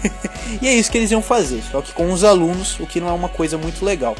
[0.60, 3.08] e é isso que eles iam fazer, só que com os alunos, o que não
[3.08, 4.14] é uma coisa muito legal.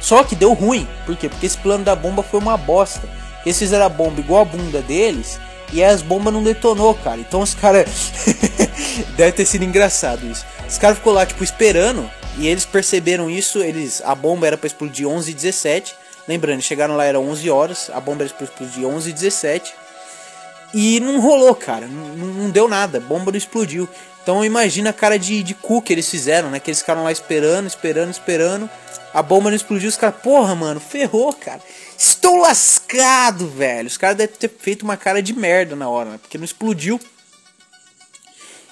[0.00, 1.28] Só que deu ruim, por quê?
[1.28, 3.08] Porque esse plano da bomba foi uma bosta.
[3.44, 5.40] Eles fizeram a bomba igual a bunda deles
[5.72, 7.20] e as bombas não detonou, cara.
[7.20, 7.88] Então os caras.
[9.16, 10.44] Deve ter sido engraçado isso.
[10.68, 12.08] Os caras ficou lá, tipo, esperando.
[12.38, 13.62] E eles perceberam isso.
[13.62, 15.94] Eles A bomba era para explodir 11 e 17.
[16.26, 17.90] Lembrando, chegaram lá, era 11 horas.
[17.92, 19.74] A bomba era pra explodir 11 e 17.
[20.72, 21.86] E não rolou, cara.
[21.86, 22.98] Não, não deu nada.
[22.98, 23.88] A bomba não explodiu.
[24.22, 26.58] Então imagina a cara de, de cu que eles fizeram, né?
[26.58, 28.70] Que eles ficaram lá esperando, esperando, esperando.
[29.14, 29.88] A bomba não explodiu.
[29.88, 31.62] Os caras, porra, mano, ferrou, cara.
[31.96, 33.86] Estou lascado, velho.
[33.86, 36.18] Os caras devem ter feito uma cara de merda na hora, né?
[36.20, 36.98] Porque não explodiu.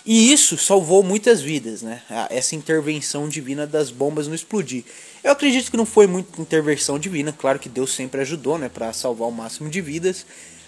[0.04, 2.02] E isso salvou muitas vidas, né?
[2.28, 4.82] Essa intervenção divina das bombas não explodir.
[5.22, 8.92] Eu acredito que não foi muita intervenção divina, claro que Deus sempre ajudou, né, para
[8.92, 10.26] salvar o máximo de vidas.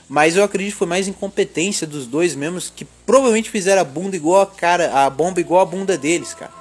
[0.09, 4.15] Mas eu acredito que foi mais incompetência dos dois mesmos que provavelmente fizeram a bunda
[4.15, 6.53] igual a cara, a bomba igual a bunda deles, cara.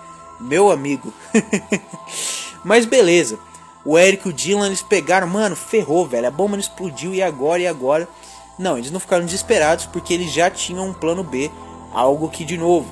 [0.41, 1.13] Meu amigo.
[2.63, 3.38] Mas beleza.
[3.86, 6.28] O Eric e o Dylan eles pegaram, mano, ferrou, velho.
[6.28, 8.08] A bomba explodiu e agora e agora.
[8.58, 11.52] Não, eles não ficaram desesperados porque eles já tinham um plano B,
[11.93, 12.88] algo que de novo.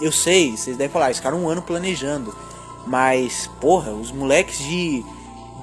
[0.00, 2.34] Eu sei, vocês devem falar, eles ficaram um ano planejando.
[2.86, 5.04] Mas, porra, os moleques de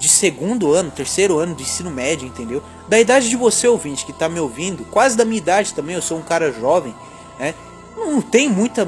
[0.04, 2.62] de segundo ano, terceiro ano de ensino médio, entendeu?
[2.89, 6.02] Da idade de você, ouvinte, que tá me ouvindo, quase da minha idade também, eu
[6.02, 6.93] sou um cara jovem,
[7.39, 7.54] né?
[7.96, 8.86] Não tem muita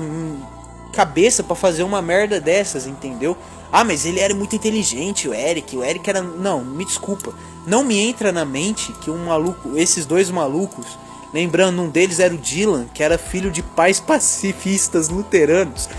[0.92, 3.38] cabeça para fazer uma merda dessas, entendeu?
[3.72, 5.76] Ah, mas ele era muito inteligente, o Eric.
[5.76, 6.22] O Eric era.
[6.22, 7.34] Não, me desculpa.
[7.66, 10.86] Não me entra na mente que um maluco, esses dois malucos,
[11.34, 15.90] lembrando, um deles era o Dylan, que era filho de pais pacifistas luteranos.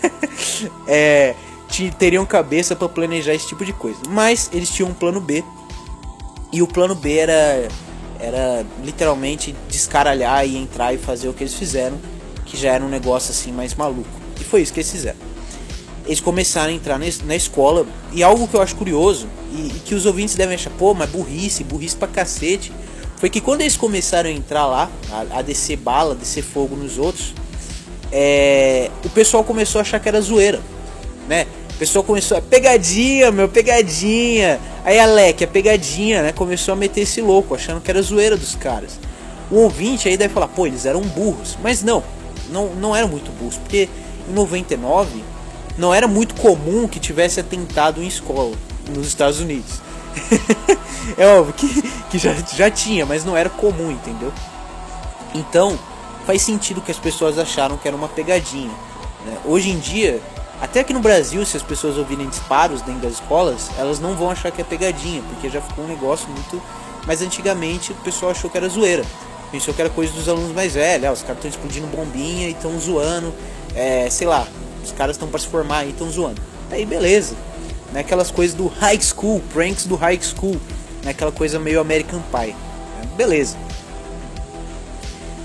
[0.86, 1.34] é,
[1.98, 3.98] teriam cabeça para planejar esse tipo de coisa.
[4.08, 5.42] Mas eles tinham um plano B.
[6.52, 7.68] E o plano B era
[8.20, 11.98] era literalmente descaralhar e entrar e fazer o que eles fizeram,
[12.46, 14.08] que já era um negócio assim mais maluco.
[14.40, 15.31] E foi isso que eles fizeram
[16.06, 17.86] eles começaram a entrar na escola.
[18.12, 21.10] E algo que eu acho curioso, e, e, que os ouvintes devem achar, pô, mas
[21.10, 22.72] burrice, burrice pra cacete,
[23.16, 26.74] foi que quando eles começaram a entrar lá, a, a descer bala, a descer fogo
[26.74, 27.34] nos outros,
[28.10, 30.60] é, o pessoal começou a achar que era zoeira,
[31.28, 31.46] né?
[31.74, 34.60] O pessoal começou a pegadinha, meu, pegadinha.
[34.84, 36.32] Aí a Leque, a pegadinha, né?
[36.32, 39.00] Começou a meter esse louco, achando que era zoeira dos caras.
[39.50, 41.56] O ouvinte aí deve falar, pô, eles eram burros.
[41.62, 42.02] Mas não,
[42.50, 43.88] não, não eram muito burros, porque
[44.28, 45.22] em 99
[45.76, 48.56] não era muito comum que tivesse atentado em escola
[48.88, 49.80] nos Estados Unidos.
[51.16, 54.32] é óbvio que, que já, já tinha, mas não era comum, entendeu?
[55.34, 55.78] Então,
[56.26, 58.72] faz sentido que as pessoas acharam que era uma pegadinha.
[59.24, 59.38] Né?
[59.44, 60.20] Hoje em dia,
[60.60, 64.30] até aqui no Brasil, se as pessoas ouvirem disparos dentro das escolas, elas não vão
[64.30, 66.62] achar que é pegadinha, porque já ficou um negócio muito.
[67.06, 69.04] Mas antigamente o pessoal achou que era zoeira.
[69.50, 72.52] Pensou que era coisa dos alunos mais velhos, ah, os caras estão explodindo bombinha e
[72.52, 73.34] estão zoando,
[73.74, 74.46] é, sei lá,
[74.82, 76.40] os caras estão para se formar e estão zoando.
[76.70, 77.34] Aí beleza.
[77.92, 78.00] Né?
[78.00, 80.60] Aquelas coisas do high school, pranks do high school.
[81.04, 81.10] Né?
[81.10, 82.48] Aquela coisa meio American Pie.
[82.48, 83.08] Né?
[83.16, 83.56] Beleza.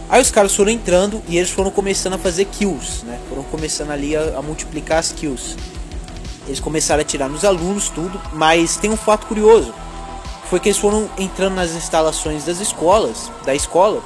[0.10, 3.20] Aí os caras foram entrando e eles foram começando a fazer kills, né?
[3.28, 5.58] Foram começando ali a, a, multiplicar as kills.
[6.48, 9.74] Eles começaram a atirar nos alunos, tudo, mas tem um fato curioso.
[10.50, 14.02] Foi que eles foram entrando nas instalações das escolas, da escola,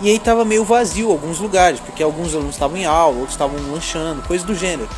[0.00, 3.56] e aí tava meio vazio alguns lugares, porque alguns alunos estavam em aula, outros estavam
[3.70, 4.88] lanchando, coisa do gênero.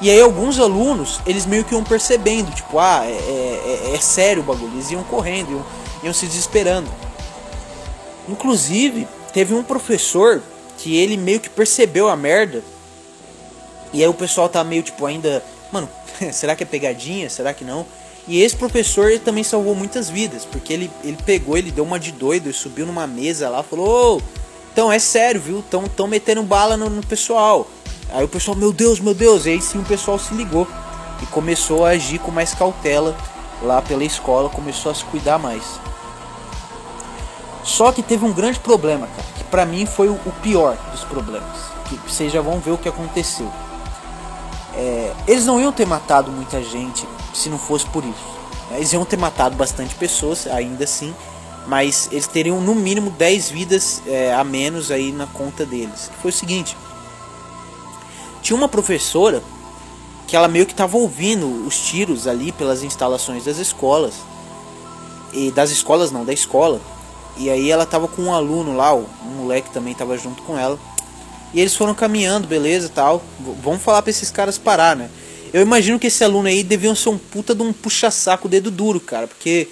[0.00, 4.00] E aí alguns alunos, eles meio que iam percebendo, tipo, ah, é, é, é, é
[4.00, 5.66] sério o bagulho, eles iam correndo, iam,
[6.04, 6.88] iam se desesperando.
[8.28, 10.42] Inclusive, teve um professor
[10.76, 12.62] que ele meio que percebeu a merda.
[13.92, 15.88] E aí o pessoal tá meio tipo ainda, mano,
[16.32, 17.28] será que é pegadinha?
[17.30, 17.86] Será que não?
[18.28, 21.98] E esse professor ele também salvou muitas vidas, porque ele, ele pegou, ele deu uma
[21.98, 24.38] de doido subiu numa mesa lá, falou: oh,
[24.70, 25.64] então é sério, viu?
[25.70, 27.66] Tão, tão metendo bala no, no pessoal.
[28.12, 30.68] Aí o pessoal, meu Deus, meu Deus, e aí sim o pessoal se ligou
[31.22, 33.16] e começou a agir com mais cautela
[33.62, 35.64] lá pela escola, começou a se cuidar mais.
[37.64, 41.58] Só que teve um grande problema, cara, que pra mim foi o pior dos problemas.
[41.88, 43.50] Que vocês já vão ver o que aconteceu.
[44.78, 48.38] É, eles não iam ter matado muita gente se não fosse por isso.
[48.70, 51.12] Eles iam ter matado bastante pessoas, ainda assim,
[51.66, 56.10] mas eles teriam no mínimo 10 vidas é, a menos aí na conta deles.
[56.22, 56.76] Foi o seguinte:
[58.40, 59.42] tinha uma professora
[60.28, 64.14] que ela meio que estava ouvindo os tiros ali pelas instalações das escolas.
[65.32, 66.80] E das escolas não, da escola.
[67.36, 69.06] E aí ela tava com um aluno lá, um
[69.38, 70.78] moleque também tava junto com ela.
[71.52, 73.22] E eles foram caminhando, beleza, tal.
[73.62, 75.08] Vamos falar para esses caras parar, né?
[75.52, 79.00] Eu imagino que esse aluno aí deviam ser um puta de um puxa-saco dedo duro,
[79.00, 79.68] cara, porque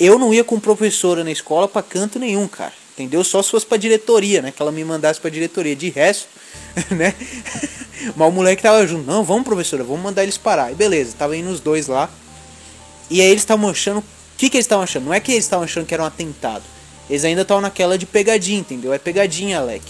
[0.00, 2.72] eu não ia com professora na escola para canto nenhum, cara.
[2.94, 3.22] Entendeu?
[3.22, 4.50] Só se fosse pra diretoria, né?
[4.50, 5.76] Que ela me mandasse pra diretoria.
[5.76, 6.26] De resto,
[6.90, 7.14] né?
[8.16, 9.06] Mas o moleque tava junto.
[9.06, 10.72] Não, vamos, professora, vamos mandar eles parar.
[10.72, 12.10] E beleza, tava indo os dois lá.
[13.08, 13.98] E aí eles estavam achando.
[13.98, 14.04] O
[14.36, 15.04] que, que eles estavam achando?
[15.04, 16.64] Não é que eles estavam achando que era um atentado.
[17.08, 18.92] Eles ainda estavam naquela de pegadinha, entendeu?
[18.92, 19.84] É pegadinha, Alec.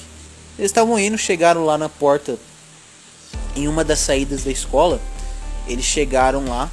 [0.59, 2.37] Eles estavam indo, chegaram lá na porta.
[3.55, 5.01] Em uma das saídas da escola.
[5.67, 6.69] Eles chegaram lá.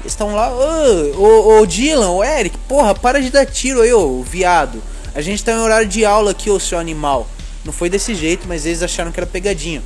[0.00, 0.52] Eles estavam lá.
[0.52, 4.82] Ô, Dylan, ô Eric, porra, para de dar tiro aí, ô viado.
[5.14, 7.26] A gente tá em horário de aula aqui, ô seu animal.
[7.64, 9.82] Não foi desse jeito, mas eles acharam que era pegadinha.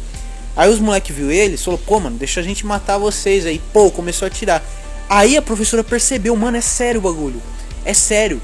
[0.56, 3.60] Aí os moleques viu eles, falou, pô, mano, deixa a gente matar vocês aí.
[3.72, 4.62] Pô, começou a atirar.
[5.08, 7.40] Aí a professora percebeu, mano, é sério o bagulho.
[7.84, 8.42] É sério.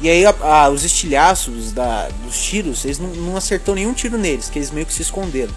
[0.00, 4.16] E aí a, a, os estilhaços da, dos tiros, eles não, não acertou nenhum tiro
[4.16, 5.52] neles, que eles meio que se esconderam.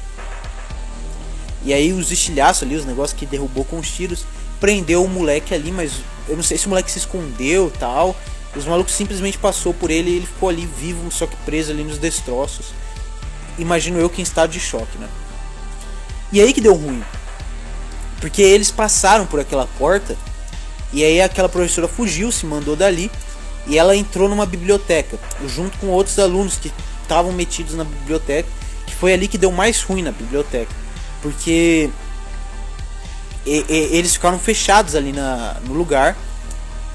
[1.64, 4.26] E aí os estilhaços ali, os negócios que derrubou com os tiros,
[4.60, 5.94] prendeu o moleque ali, mas
[6.28, 8.16] eu não sei se o moleque se escondeu tal.
[8.56, 11.84] Os malucos simplesmente passou por ele e ele ficou ali vivo, só que preso ali
[11.84, 12.68] nos destroços.
[13.58, 15.08] Imagino eu que em estado de choque, né?
[16.32, 17.02] E aí que deu ruim.
[18.20, 20.18] Porque eles passaram por aquela porta
[20.92, 23.10] e aí aquela professora fugiu, se mandou dali
[23.68, 26.72] e ela entrou numa biblioteca junto com outros alunos que
[27.02, 28.50] estavam metidos na biblioteca,
[28.86, 30.74] que foi ali que deu mais ruim na biblioteca,
[31.22, 31.90] porque
[33.46, 36.18] e, e, eles ficaram fechados ali na, no lugar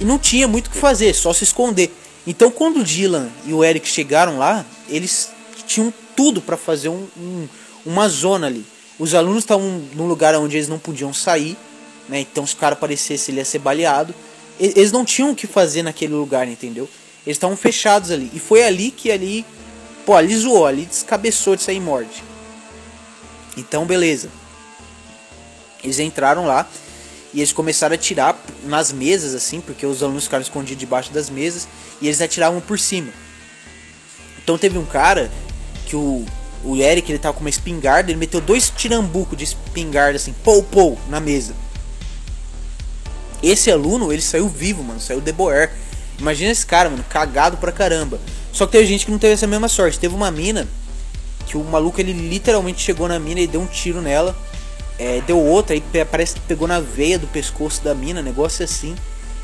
[0.01, 1.95] e não tinha muito o que fazer, só se esconder.
[2.27, 5.31] Então, quando o Dylan e o Eric chegaram lá, eles
[5.67, 7.49] tinham tudo para fazer um, um,
[7.87, 8.67] uma zona ali.
[8.99, 11.57] Os alunos estavam num lugar onde eles não podiam sair,
[12.09, 12.21] né?
[12.21, 14.15] Então, se o cara aparecesse, ele ia ser baleado.
[14.59, 16.89] Eles não tinham o que fazer naquele lugar, entendeu?
[17.25, 18.31] Eles estavam fechados ali.
[18.35, 19.45] E foi ali que ali,
[20.05, 22.25] pô, ali zoou, ali descabeçou de sair morte.
[23.57, 24.29] Então, beleza.
[25.83, 26.69] Eles entraram lá
[27.33, 31.29] e eles começaram a atirar nas mesas, assim, porque os alunos ficaram escondidos debaixo das
[31.29, 31.69] mesas
[32.01, 33.13] e eles atiravam por cima.
[34.43, 35.31] Então teve um cara
[35.87, 36.25] que o,
[36.65, 40.63] o Eric ele tava com uma espingarda, ele meteu dois tirambucos de espingarda assim, pou
[40.63, 41.55] pou, na mesa.
[43.43, 45.71] Esse aluno, ele saiu vivo, mano, saiu de boer.
[46.19, 48.19] Imagina esse cara, mano, cagado pra caramba.
[48.53, 49.99] Só que teve gente que não teve essa mesma sorte.
[49.99, 50.67] Teve uma mina
[51.47, 54.37] que o maluco ele literalmente chegou na mina e deu um tiro nela
[54.99, 58.97] é, deu outra, aí parece que pegou na veia do pescoço da mina, negócio assim.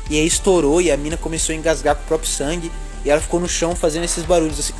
[0.09, 2.71] E aí estourou e a mina começou a engasgar com o próprio sangue.
[3.05, 4.73] E ela ficou no chão fazendo esses barulhos assim.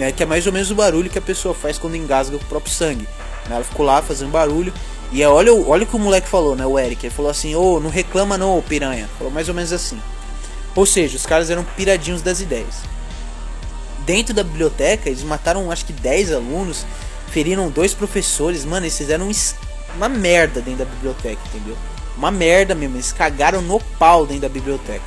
[0.00, 2.44] É, que é mais ou menos o barulho que a pessoa faz quando engasga com
[2.44, 3.06] o próprio sangue.
[3.50, 4.72] Ela ficou lá fazendo barulho.
[5.10, 6.64] E é, olha, olha o que o moleque falou, né?
[6.64, 7.06] O Eric.
[7.06, 9.08] Ele falou assim: Ô, oh, não reclama não, piranha.
[9.18, 10.00] Falou mais ou menos assim.
[10.74, 12.92] Ou seja, os caras eram piradinhos das ideias
[14.04, 16.84] dentro da biblioteca, eles mataram acho que 10 alunos,
[17.28, 19.30] feriram dois professores, mano, eles fizeram
[19.96, 21.76] uma merda dentro da biblioteca, entendeu?
[22.16, 25.04] Uma merda mesmo, eles cagaram no pau dentro da biblioteca.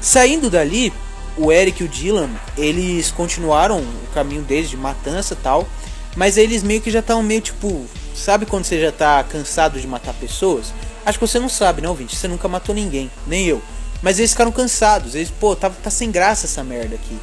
[0.00, 0.92] Saindo dali,
[1.36, 5.68] o Eric e o Dylan, eles continuaram o caminho deles de matança tal,
[6.16, 9.86] mas eles meio que já estão meio tipo, sabe quando você já tá cansado de
[9.86, 10.72] matar pessoas?
[11.04, 12.16] Acho que você não sabe, né, ouvinte?
[12.16, 13.62] Você nunca matou ninguém, nem eu.
[14.02, 17.18] Mas eles ficaram cansados, eles, pô, tá, tá sem graça essa merda aqui.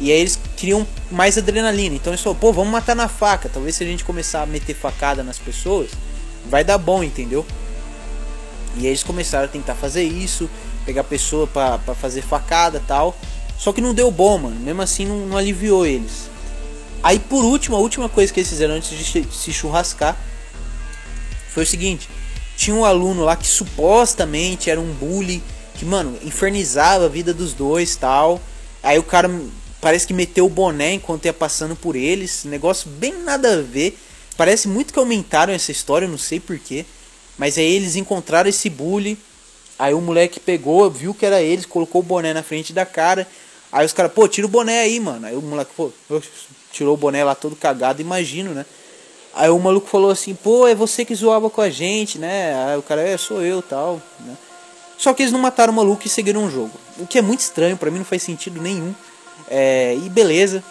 [0.00, 1.94] E aí eles criam mais adrenalina.
[1.94, 3.48] Então eles falaram, pô, vamos matar na faca.
[3.48, 5.90] Talvez se a gente começar a meter facada nas pessoas,
[6.50, 7.46] vai dar bom, entendeu?
[8.76, 10.50] E aí eles começaram a tentar fazer isso,
[10.84, 13.16] pegar pessoa para fazer facada tal.
[13.56, 14.58] Só que não deu bom, mano.
[14.58, 16.28] Mesmo assim não, não, aliviou eles.
[17.02, 20.16] Aí por último, a última coisa que eles fizeram antes de se churrascar
[21.48, 22.08] foi o seguinte:
[22.56, 25.42] tinha um aluno lá que supostamente era um bully,
[25.74, 28.40] que, mano, infernizava a vida dos dois tal.
[28.82, 29.28] Aí o cara
[29.82, 32.44] Parece que meteu o boné enquanto ia passando por eles.
[32.44, 33.98] Negócio bem nada a ver.
[34.36, 36.86] Parece muito que aumentaram essa história, não sei porquê.
[37.36, 39.18] Mas aí eles encontraram esse bully.
[39.76, 43.26] Aí o moleque pegou, viu que era eles, colocou o boné na frente da cara.
[43.72, 45.26] Aí os caras, pô, tira o boné aí, mano.
[45.26, 45.90] Aí o moleque, pô,
[46.72, 48.66] tirou o boné lá todo cagado, imagino, né?
[49.34, 52.54] Aí o maluco falou assim, pô, é você que zoava com a gente, né?
[52.66, 54.36] Aí o cara, é, sou eu tal, né?
[54.98, 56.72] Só que eles não mataram o maluco e seguiram o jogo.
[56.98, 58.94] O que é muito estranho, para mim não faz sentido nenhum.
[59.48, 60.62] É, e beleza.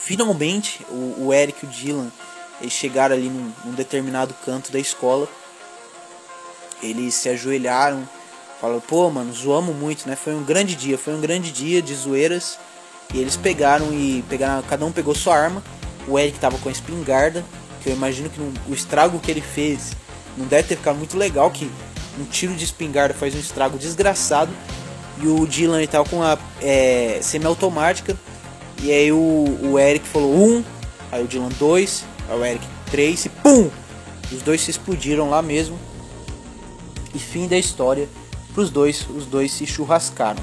[0.00, 2.10] Finalmente o, o Eric e o Dylan
[2.60, 5.28] eles chegaram ali num, num determinado canto da escola.
[6.82, 8.08] Eles se ajoelharam,
[8.60, 10.16] falaram, pô, mano, zoamos muito, né?
[10.16, 12.58] Foi um grande dia, foi um grande dia de zoeiras.
[13.12, 15.62] E eles pegaram e pegaram, cada um pegou sua arma
[16.08, 17.44] o Eric tava com a espingarda,
[17.82, 19.92] que eu imagino que o estrago que ele fez
[20.36, 21.70] não deve ter ficado muito legal, que
[22.18, 24.50] um tiro de espingarda faz um estrago desgraçado.
[25.20, 28.16] E o Dylan ele tava com a é, semiautomática.
[28.82, 30.64] E aí o, o Eric falou um,
[31.10, 33.68] aí o Dylan dois, aí o Eric três e pum!
[34.32, 35.78] Os dois se explodiram lá mesmo.
[37.14, 38.08] E fim da história
[38.54, 40.42] pros dois, os dois se churrascaram.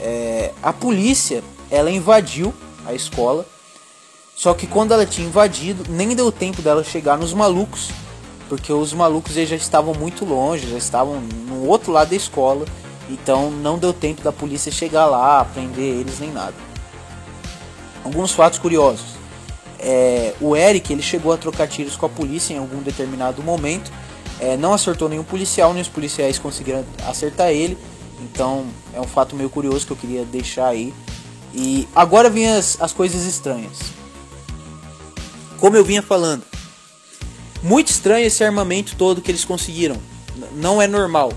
[0.00, 2.54] É, a polícia ela invadiu
[2.86, 3.46] a escola
[4.34, 7.90] só que quando ela tinha invadido, nem deu tempo dela chegar nos malucos,
[8.48, 12.66] porque os malucos já estavam muito longe, já estavam no outro lado da escola,
[13.08, 16.54] então não deu tempo da polícia chegar lá, prender eles nem nada.
[18.04, 19.14] Alguns fatos curiosos.
[19.78, 23.92] É, o Eric ele chegou a trocar tiros com a polícia em algum determinado momento,
[24.40, 27.78] é, não acertou nenhum policial, nem os policiais conseguiram acertar ele,
[28.20, 30.92] então é um fato meio curioso que eu queria deixar aí.
[31.54, 33.78] E agora vem as, as coisas estranhas.
[35.58, 36.42] Como eu vinha falando,
[37.62, 39.96] muito estranho esse armamento todo que eles conseguiram.
[40.52, 41.32] Não é normal.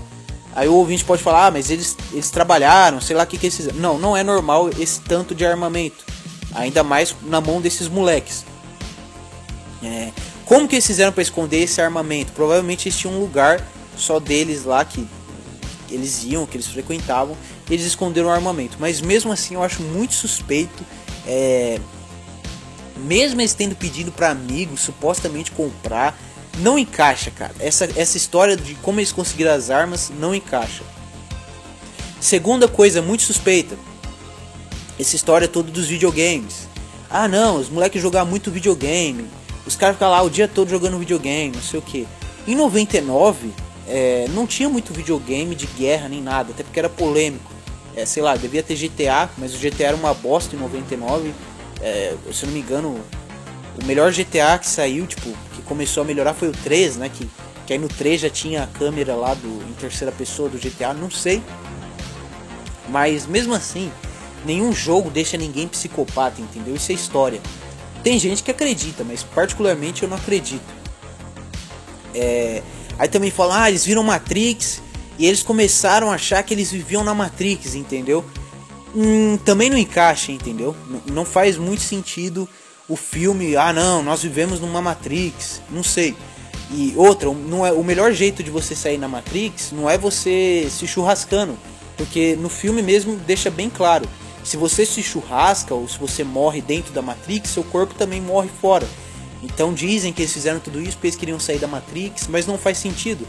[0.54, 3.46] Aí o ouvinte pode falar, ah, mas eles, eles trabalharam, sei lá o que, que
[3.46, 3.78] eles fizeram.
[3.78, 6.04] Não, não é normal esse tanto de armamento.
[6.52, 8.44] Ainda mais na mão desses moleques.
[9.82, 10.10] É,
[10.44, 12.32] como que eles fizeram para esconder esse armamento?
[12.32, 13.64] Provavelmente eles tinham um lugar
[13.96, 15.06] só deles lá que
[15.90, 17.36] eles iam, que eles frequentavam.
[17.70, 18.76] Eles esconderam o armamento.
[18.78, 20.84] Mas mesmo assim eu acho muito suspeito.
[21.26, 21.80] É,
[22.96, 26.18] mesmo eles tendo pedido para amigos supostamente comprar,
[26.58, 27.54] não encaixa, cara.
[27.60, 30.82] Essa, essa história de como eles conseguiram as armas não encaixa.
[32.20, 33.78] Segunda coisa muito suspeita,
[34.98, 36.66] essa história toda dos videogames.
[37.08, 39.24] Ah não, os moleques jogavam muito videogame,
[39.64, 42.08] os caras ficavam lá o dia todo jogando videogame, não sei o que.
[42.46, 43.52] Em 99,
[43.86, 47.57] é, não tinha muito videogame de guerra nem nada, até porque era polêmico.
[47.98, 51.34] É, sei lá, devia ter GTA, mas o GTA era uma bosta em 99
[51.80, 53.00] é, se eu não me engano,
[53.80, 57.08] o melhor GTA que saiu, tipo, que começou a melhorar foi o 3, né?
[57.08, 57.28] Que,
[57.66, 60.92] que aí no 3 já tinha a câmera lá do, em terceira pessoa do GTA,
[60.92, 61.42] não sei.
[62.88, 63.92] Mas mesmo assim,
[64.44, 66.74] nenhum jogo deixa ninguém psicopata, entendeu?
[66.74, 67.40] Isso é história.
[68.02, 70.78] Tem gente que acredita, mas particularmente eu não acredito.
[72.14, 72.62] É...
[72.98, 74.82] Aí também falam, ah, eles viram Matrix
[75.18, 78.24] e eles começaram a achar que eles viviam na Matrix, entendeu?
[78.94, 80.74] hum, também não encaixa, entendeu?
[81.06, 82.48] Não faz muito sentido
[82.88, 86.16] o filme, ah não, nós vivemos numa Matrix, não sei.
[86.70, 90.68] E outra, não é o melhor jeito de você sair na Matrix não é você
[90.70, 91.56] se churrascando,
[91.96, 94.06] porque no filme mesmo deixa bem claro.
[94.44, 98.48] Se você se churrasca ou se você morre dentro da Matrix, seu corpo também morre
[98.60, 98.86] fora.
[99.42, 102.58] Então dizem que eles fizeram tudo isso porque eles queriam sair da Matrix, mas não
[102.58, 103.26] faz sentido.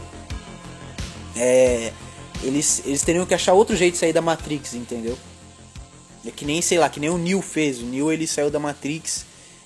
[1.40, 1.92] É,
[2.42, 5.16] eles, eles teriam que achar outro jeito de sair da Matrix, entendeu?
[6.24, 7.78] É que nem, sei lá, que nem o Neo fez.
[7.80, 9.24] O Neo ele saiu da Matrix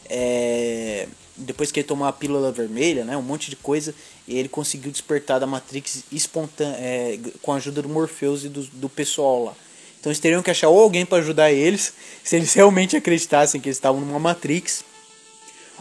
[0.08, 3.16] é, depois que ele tomou a pílula vermelha, né?
[3.16, 3.92] Um monte de coisa.
[4.26, 8.62] E ele conseguiu despertar da Matrix espontânea, é, com a ajuda do Morpheus e do,
[8.62, 9.54] do pessoal lá.
[9.98, 13.68] Então eles teriam que achar ou alguém para ajudar eles, se eles realmente acreditassem que
[13.68, 14.84] eles estavam numa Matrix.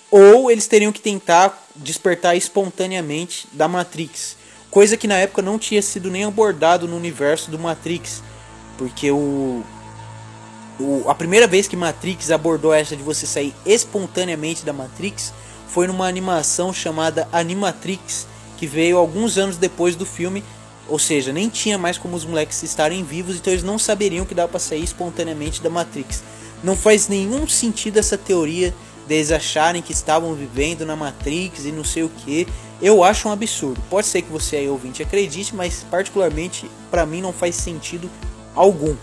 [0.09, 4.37] Ou eles teriam que tentar despertar espontaneamente da Matrix.
[4.73, 8.23] Coisa que na época não tinha sido nem abordado no universo do Matrix.
[8.75, 9.63] Porque o,
[10.79, 15.31] o, a primeira vez que Matrix abordou essa de você sair espontaneamente da Matrix
[15.67, 18.25] foi numa animação chamada Animatrix,
[18.57, 20.43] que veio alguns anos depois do filme,
[20.89, 24.33] ou seja, nem tinha mais como os moleques estarem vivos, então eles não saberiam que
[24.33, 26.23] dava para sair espontaneamente da Matrix.
[26.63, 28.73] Não faz nenhum sentido essa teoria
[29.07, 32.47] deles acharem que estavam vivendo na Matrix e não sei o que.
[32.83, 33.81] Eu acho um absurdo.
[33.89, 38.11] Pode ser que você aí ouvinte acredite, mas particularmente para mim não faz sentido
[38.53, 38.93] algum.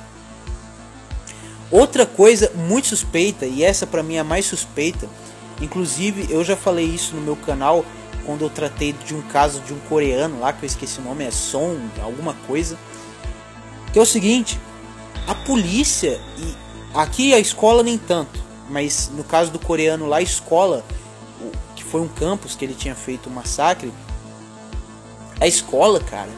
[1.71, 5.09] Outra coisa muito suspeita, e essa para mim é a mais suspeita,
[5.63, 7.85] inclusive eu já falei isso no meu canal
[8.27, 11.25] quando eu tratei de um caso de um coreano lá, que eu esqueci o nome,
[11.25, 12.77] é Son, alguma coisa.
[13.93, 14.61] Que é o seguinte,
[15.27, 16.55] a polícia, e
[16.95, 20.85] aqui a escola nem tanto, mas no caso do coreano lá, a escola,
[21.91, 23.93] foi um campus que ele tinha feito um massacre,
[25.41, 26.29] A escola, cara,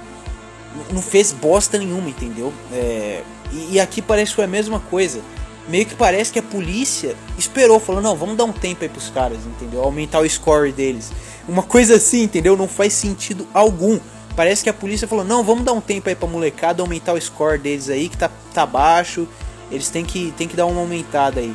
[0.92, 2.52] não fez bosta nenhuma, entendeu?
[2.72, 3.22] É,
[3.52, 5.20] e, e, aqui parece que foi a mesma coisa.
[5.68, 9.10] Meio que parece que a polícia esperou, falou, não, vamos dar um tempo aí pros
[9.10, 9.82] caras, entendeu?
[9.82, 11.12] Aumentar o score deles.
[11.48, 12.56] Uma coisa assim, entendeu?
[12.56, 13.98] Não faz sentido algum.
[14.34, 17.20] Parece que a polícia falou, não, vamos dar um tempo aí pra molecada, aumentar o
[17.20, 19.28] score deles aí, que tá, tá baixo.
[19.70, 21.54] Eles têm que, têm que dar uma aumentada aí.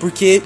[0.00, 0.42] Porque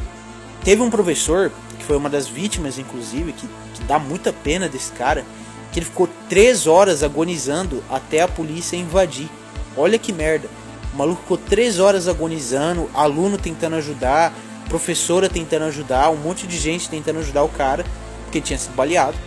[0.65, 1.53] teve um professor,
[1.91, 5.25] foi uma das vítimas, inclusive, que, que dá muita pena desse cara,
[5.73, 9.29] que ele ficou três horas agonizando até a polícia invadir.
[9.77, 10.49] Olha que merda.
[10.95, 14.33] O maluco ficou três horas agonizando, aluno tentando ajudar,
[14.69, 17.85] professora tentando ajudar, um monte de gente tentando ajudar o cara,
[18.23, 19.19] porque tinha sido baleado.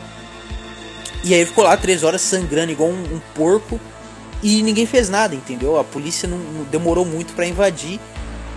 [1.22, 3.78] E aí ele ficou lá três horas sangrando igual um, um porco
[4.42, 5.78] e ninguém fez nada, entendeu?
[5.78, 8.00] A polícia não, não demorou muito para invadir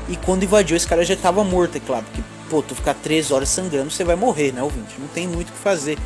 [0.08, 3.30] e quando invadiu esse cara já tava morto, é claro, porque pô, tu ficar três
[3.30, 4.94] horas sangrando você vai morrer, né, ouvinte?
[4.98, 5.98] Não tem muito o que fazer.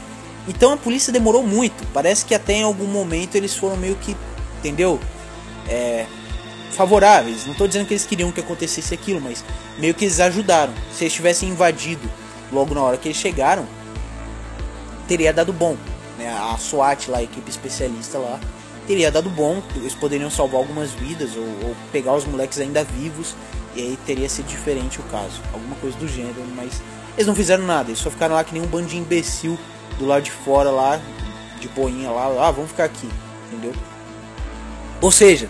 [0.49, 1.87] Então a polícia demorou muito.
[1.93, 4.17] Parece que até em algum momento eles foram meio que,
[4.59, 4.99] entendeu?
[5.69, 6.07] É,
[6.73, 7.45] favoráveis.
[7.45, 9.45] Não estou dizendo que eles queriam que acontecesse aquilo, mas
[9.79, 10.73] meio que eles ajudaram.
[10.93, 12.09] Se eles tivessem invadido
[12.51, 13.67] logo na hora que eles chegaram,
[15.07, 15.77] teria dado bom.
[16.19, 16.29] Né?
[16.29, 18.41] A SWAT lá, a equipe especialista lá,
[18.91, 19.63] teria dado bom.
[19.77, 23.37] Eles poderiam salvar algumas vidas ou, ou pegar os moleques ainda vivos.
[23.77, 25.41] E aí teria sido diferente o caso.
[25.53, 26.83] Alguma coisa do gênero, mas
[27.15, 27.91] eles não fizeram nada.
[27.91, 29.57] Eles só ficaram lá que nem um bando de imbecil
[29.97, 31.01] do lado de fora lá,
[31.61, 33.09] de boinha lá, ah, vamos ficar aqui,
[33.47, 33.73] entendeu?
[35.01, 35.49] Ou seja,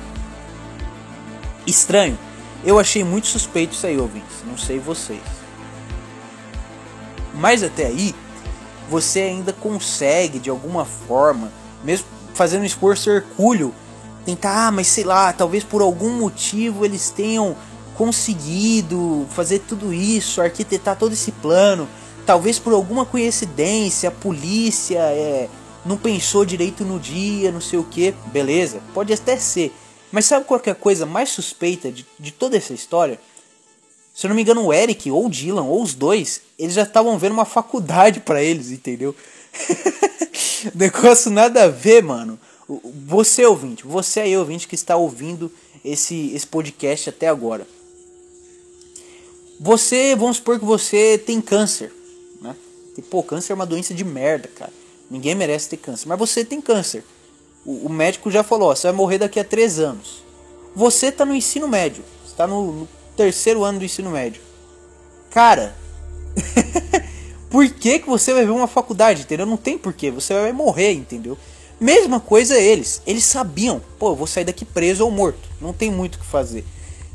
[1.66, 2.18] estranho.
[2.62, 4.36] Eu achei muito suspeito isso aí, ouvintes.
[4.44, 5.22] Não sei vocês.
[7.32, 8.14] Mas até aí,
[8.90, 11.50] você ainda consegue de alguma forma,
[11.82, 13.74] mesmo fazendo um esforço hercúleo,
[14.24, 17.56] tentar, ah, mas sei lá, talvez por algum motivo eles tenham
[17.94, 21.88] conseguido fazer tudo isso, arquitetar todo esse plano
[22.30, 25.48] talvez por alguma coincidência a polícia é,
[25.84, 29.74] não pensou direito no dia, não sei o que, beleza, pode até ser.
[30.12, 33.20] Mas sabe qual é a coisa mais suspeita de, de toda essa história?
[34.14, 36.82] Se eu não me engano, o Eric ou o Dylan, ou os dois, eles já
[36.82, 39.12] estavam vendo uma faculdade para eles, entendeu?
[40.74, 42.38] Negócio nada a ver, mano.
[43.06, 45.50] Você ouvinte, você aí ouvinte que está ouvindo
[45.84, 47.66] esse, esse podcast até agora.
[49.58, 51.92] Você, vamos supor que você tem câncer.
[53.00, 54.72] E, pô, câncer é uma doença de merda, cara.
[55.10, 56.06] Ninguém merece ter câncer.
[56.06, 57.02] Mas você tem câncer.
[57.64, 60.22] O, o médico já falou, ó, você vai morrer daqui a três anos.
[60.74, 62.04] Você tá no ensino médio.
[62.26, 64.42] Você tá no, no terceiro ano do ensino médio.
[65.30, 65.74] Cara,
[67.50, 69.44] por que, que você vai ver uma faculdade, entendeu?
[69.44, 71.36] Não tem porquê, você vai morrer, entendeu?
[71.80, 73.02] Mesma coisa eles.
[73.06, 75.48] Eles sabiam, pô, eu vou sair daqui preso ou morto.
[75.60, 76.64] Não tem muito o que fazer.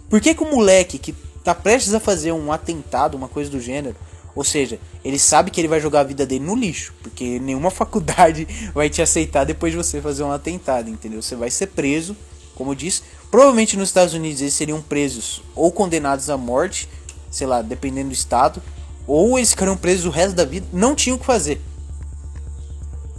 [0.10, 1.14] Por que, que o moleque que
[1.44, 3.96] tá prestes a fazer um atentado, uma coisa do gênero,
[4.36, 7.72] ou seja, ele sabe que ele vai jogar a vida dele no lixo, porque nenhuma
[7.72, 11.22] faculdade vai te aceitar depois de você fazer um atentado, entendeu?
[11.22, 12.18] Você vai ser preso,
[12.56, 13.04] como eu disse.
[13.32, 16.90] Provavelmente nos Estados Unidos eles seriam presos ou condenados à morte,
[17.32, 18.62] sei lá, dependendo do estado,
[19.08, 21.62] ou eles ficariam presos o resto da vida, não tinham o que fazer.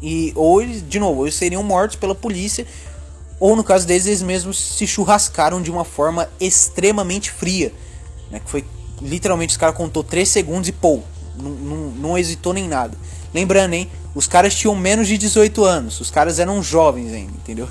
[0.02, 2.66] E ou eles, de novo, eles seriam mortos pela polícia,
[3.38, 7.72] ou no caso deles eles mesmos se churrascaram de uma forma extremamente fria,
[8.30, 8.64] né, que foi
[9.00, 11.00] literalmente os caras contou 3 segundos e pô,
[11.36, 12.96] não, não, não hesitou nem nada.
[13.32, 13.90] Lembrando, hein?
[14.14, 16.00] Os caras tinham menos de 18 anos.
[16.00, 17.68] Os caras eram jovens ainda, entendeu?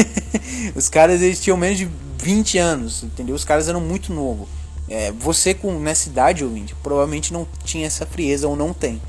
[0.74, 1.86] os caras eles tinham menos de
[2.18, 3.34] 20 anos, entendeu?
[3.34, 4.48] Os caras eram muito novos.
[4.88, 9.00] É, você com nessa idade, ouvinte, provavelmente não tinha essa frieza ou não tem.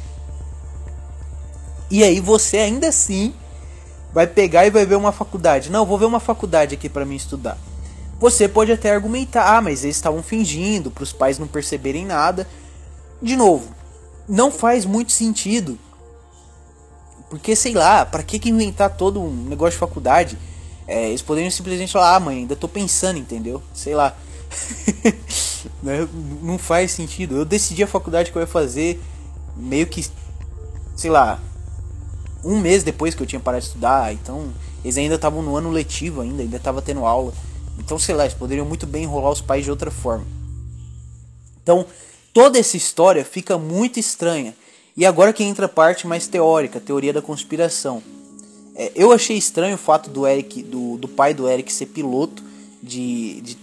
[1.90, 3.34] E aí você ainda assim
[4.14, 5.72] vai pegar e vai ver uma faculdade.
[5.72, 7.58] Não, vou ver uma faculdade aqui para mim estudar.
[8.20, 12.48] Você pode até argumentar, ah, mas eles estavam fingindo para os pais não perceberem nada.
[13.22, 13.70] De novo,
[14.28, 15.78] não faz muito sentido.
[17.30, 20.38] Porque sei lá, para que, inventar todo um negócio de faculdade?
[20.88, 23.62] É, eles poderiam simplesmente falar, ah, mãe, ainda tô pensando, entendeu?
[23.74, 24.16] Sei lá.
[25.82, 26.08] Né,
[26.42, 27.36] não faz sentido.
[27.38, 29.00] Eu decidi a faculdade que eu ia fazer
[29.56, 30.06] meio que,
[30.96, 31.40] sei lá,
[32.44, 34.14] um mês depois que eu tinha parado de estudar.
[34.14, 34.52] Então,
[34.84, 37.34] eles ainda estavam no ano letivo ainda, ainda tava tendo aula.
[37.80, 40.26] Então, sei lá, eles poderiam muito bem enrolar os pais de outra forma.
[41.62, 41.86] Então,
[42.34, 44.56] toda essa história fica muito estranha.
[44.96, 48.02] E agora que entra a parte mais teórica, teoria da conspiração.
[48.76, 52.44] É, eu achei estranho o fato do Eric, do, do pai do Eric ser piloto
[52.82, 53.58] de, de,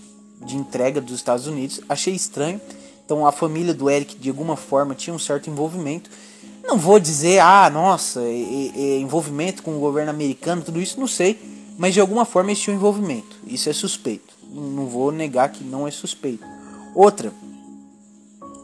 [0.44, 1.80] de entrega dos Estados Unidos.
[1.88, 2.60] Achei estranho.
[3.04, 6.10] Então a família do Eric de alguma forma tinha um certo envolvimento.
[6.62, 11.06] Não vou dizer, ah, nossa, é, é, envolvimento com o governo americano, tudo isso, não
[11.06, 11.38] sei
[11.76, 13.36] mas de alguma forma eles tinham envolvimento.
[13.46, 14.34] Isso é suspeito.
[14.50, 16.44] Não vou negar que não é suspeito.
[16.94, 17.32] Outra,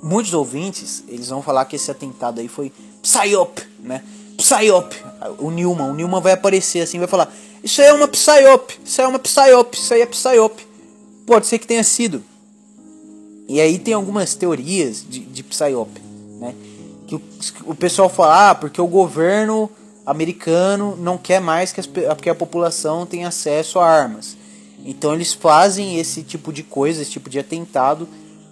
[0.03, 2.73] muitos ouvintes eles vão falar que esse atentado aí foi
[3.03, 4.05] psyop, né?
[4.37, 4.97] Psyop.
[5.39, 9.01] O Newman, o Newman vai aparecer assim, vai falar: Isso aí é uma Psyop, isso
[9.01, 10.70] aí é uma Psyop, isso aí é Psyop.
[11.31, 12.25] Pode ser que tenha sido.
[13.47, 15.89] E aí tem algumas teorias de, de Psyop,
[16.41, 16.57] né?
[17.07, 17.23] Que o,
[17.67, 19.71] o pessoal fala, ah, porque o governo
[20.05, 21.89] americano não quer mais que, as,
[22.21, 24.37] que a população tenha acesso a armas.
[24.85, 28.09] Então eles fazem esse tipo de coisa, esse tipo de atentado,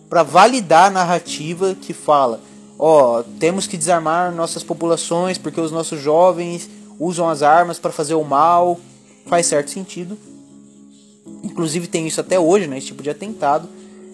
[0.08, 2.40] para validar a narrativa que fala:
[2.78, 7.90] ó, oh, temos que desarmar nossas populações porque os nossos jovens usam as armas para
[7.90, 8.78] fazer o mal.
[9.26, 10.16] Faz certo sentido.
[11.42, 12.78] Inclusive tem isso até hoje, né?
[12.78, 13.68] Esse tipo de atentado.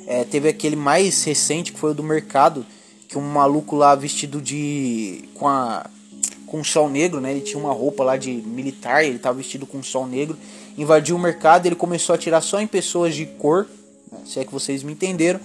[0.07, 2.65] É, teve aquele mais recente que foi o do mercado,
[3.09, 5.25] que um maluco lá vestido de.
[5.35, 5.87] com a.
[6.47, 7.31] com sol negro, né?
[7.31, 10.37] Ele tinha uma roupa lá de militar, ele tava vestido com sol negro,
[10.77, 13.67] invadiu o mercado, ele começou a atirar só em pessoas de cor,
[14.13, 14.19] né?
[14.27, 15.41] se é que vocês me entenderam.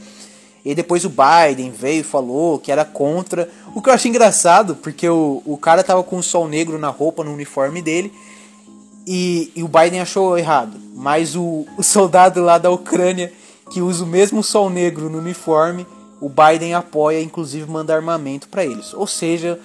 [0.64, 3.50] E depois o Biden veio e falou que era contra.
[3.74, 6.90] O que eu acho engraçado, porque o, o cara tava com um sol negro na
[6.90, 8.12] roupa, no uniforme dele.
[9.12, 10.78] E, e o Biden achou errado.
[10.94, 13.34] Mas o, o soldado lá da Ucrânia
[13.72, 15.88] que usa o mesmo sol negro no uniforme,
[16.22, 18.94] o Biden apoia, inclusive manda armamento para eles.
[18.94, 19.60] Ou seja,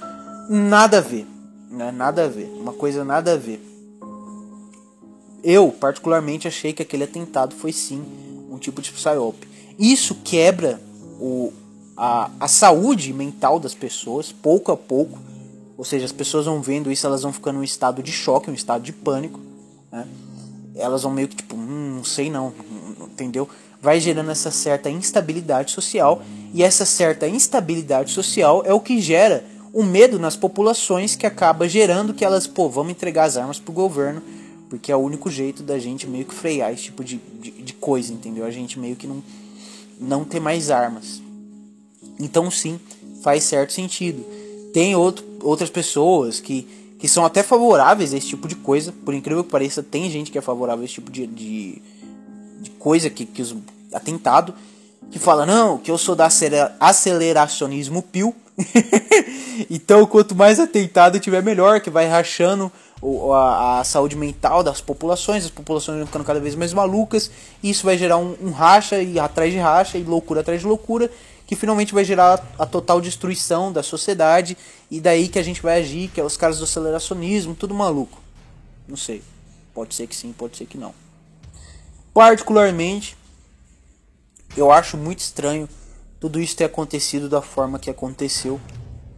[0.49, 1.27] nada a ver,
[1.71, 1.93] né?
[1.93, 3.63] Nada a ver, uma coisa nada a ver.
[5.43, 8.03] Eu particularmente achei que aquele atentado foi sim
[8.51, 9.37] um tipo de psyop.
[9.79, 10.81] Isso quebra
[11.21, 11.53] o,
[11.95, 15.19] a, a saúde mental das pessoas pouco a pouco.
[15.77, 18.51] Ou seja, as pessoas vão vendo isso, elas vão ficando em um estado de choque,
[18.51, 19.41] um estado de pânico.
[19.91, 20.07] Né?
[20.77, 22.53] Elas vão meio que tipo, hum, não sei não,
[23.01, 23.49] entendeu?
[23.85, 26.23] vai gerando essa certa instabilidade social,
[26.55, 29.45] e essa certa instabilidade social é o que gera
[29.75, 33.75] o medo nas populações que acaba gerando que elas, pô, vamos entregar as armas pro
[33.75, 34.23] governo,
[34.71, 37.75] porque é o único jeito da gente meio que frear esse tipo de, de, de
[37.75, 38.47] coisa, entendeu?
[38.47, 39.23] A gente meio que não,
[40.01, 41.21] não ter mais armas.
[42.19, 42.81] Então sim,
[43.23, 44.25] faz certo sentido.
[44.75, 46.67] Tem outro, outras pessoas que,
[46.99, 50.33] que são até favoráveis a esse tipo de coisa, por incrível que pareça, tem gente
[50.33, 51.81] que é favorável a esse tipo de, de,
[52.61, 53.55] de coisa que, que os
[53.93, 54.53] atentado,
[55.13, 56.29] que fala, não, que eu sou da
[56.81, 58.35] aceleracionismo pio.
[59.71, 62.73] então, quanto mais atentado tiver, melhor, que vai rachando
[63.33, 67.31] a, a, saúde mental das populações, as populações vão ficando cada vez mais malucas,
[67.63, 70.67] e isso vai gerar um, um racha e atrás de racha, e loucura atrás de
[70.67, 71.09] loucura,
[71.47, 74.57] que finalmente vai gerar a, total destruição da sociedade,
[74.91, 78.21] e daí que a gente vai agir, que é os caras do aceleracionismo, tudo maluco.
[78.89, 79.23] Não sei.
[79.75, 80.95] Pode ser que sim, pode ser que não.
[82.13, 83.17] Particularmente,
[84.57, 85.69] eu acho muito estranho
[86.21, 88.61] tudo isso ter acontecido da forma que aconteceu.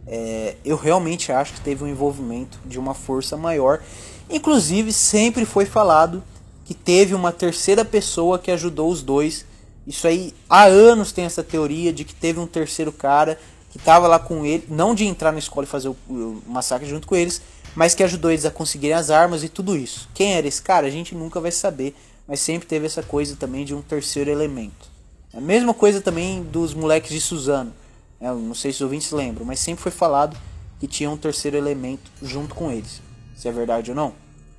[0.05, 3.81] É, eu realmente acho que teve um envolvimento de uma força maior.
[4.29, 6.23] Inclusive, sempre foi falado
[6.65, 9.45] que teve uma terceira pessoa que ajudou os dois.
[9.87, 13.39] Isso aí, há anos tem essa teoria de que teve um terceiro cara
[13.71, 16.85] que estava lá com ele, não de entrar na escola e fazer o, o massacre
[16.85, 17.41] junto com eles,
[17.73, 20.09] mas que ajudou eles a conseguirem as armas e tudo isso.
[20.13, 20.87] Quem era esse cara?
[20.87, 21.95] A gente nunca vai saber,
[22.27, 24.91] mas sempre teve essa coisa também de um terceiro elemento.
[25.33, 27.71] A mesma coisa também dos moleques de Suzano.
[28.19, 30.35] Eu não sei se os ouvintes lembram, mas sempre foi falado
[30.79, 33.01] que tinha um terceiro elemento junto com eles.
[33.37, 34.13] Se é verdade ou não,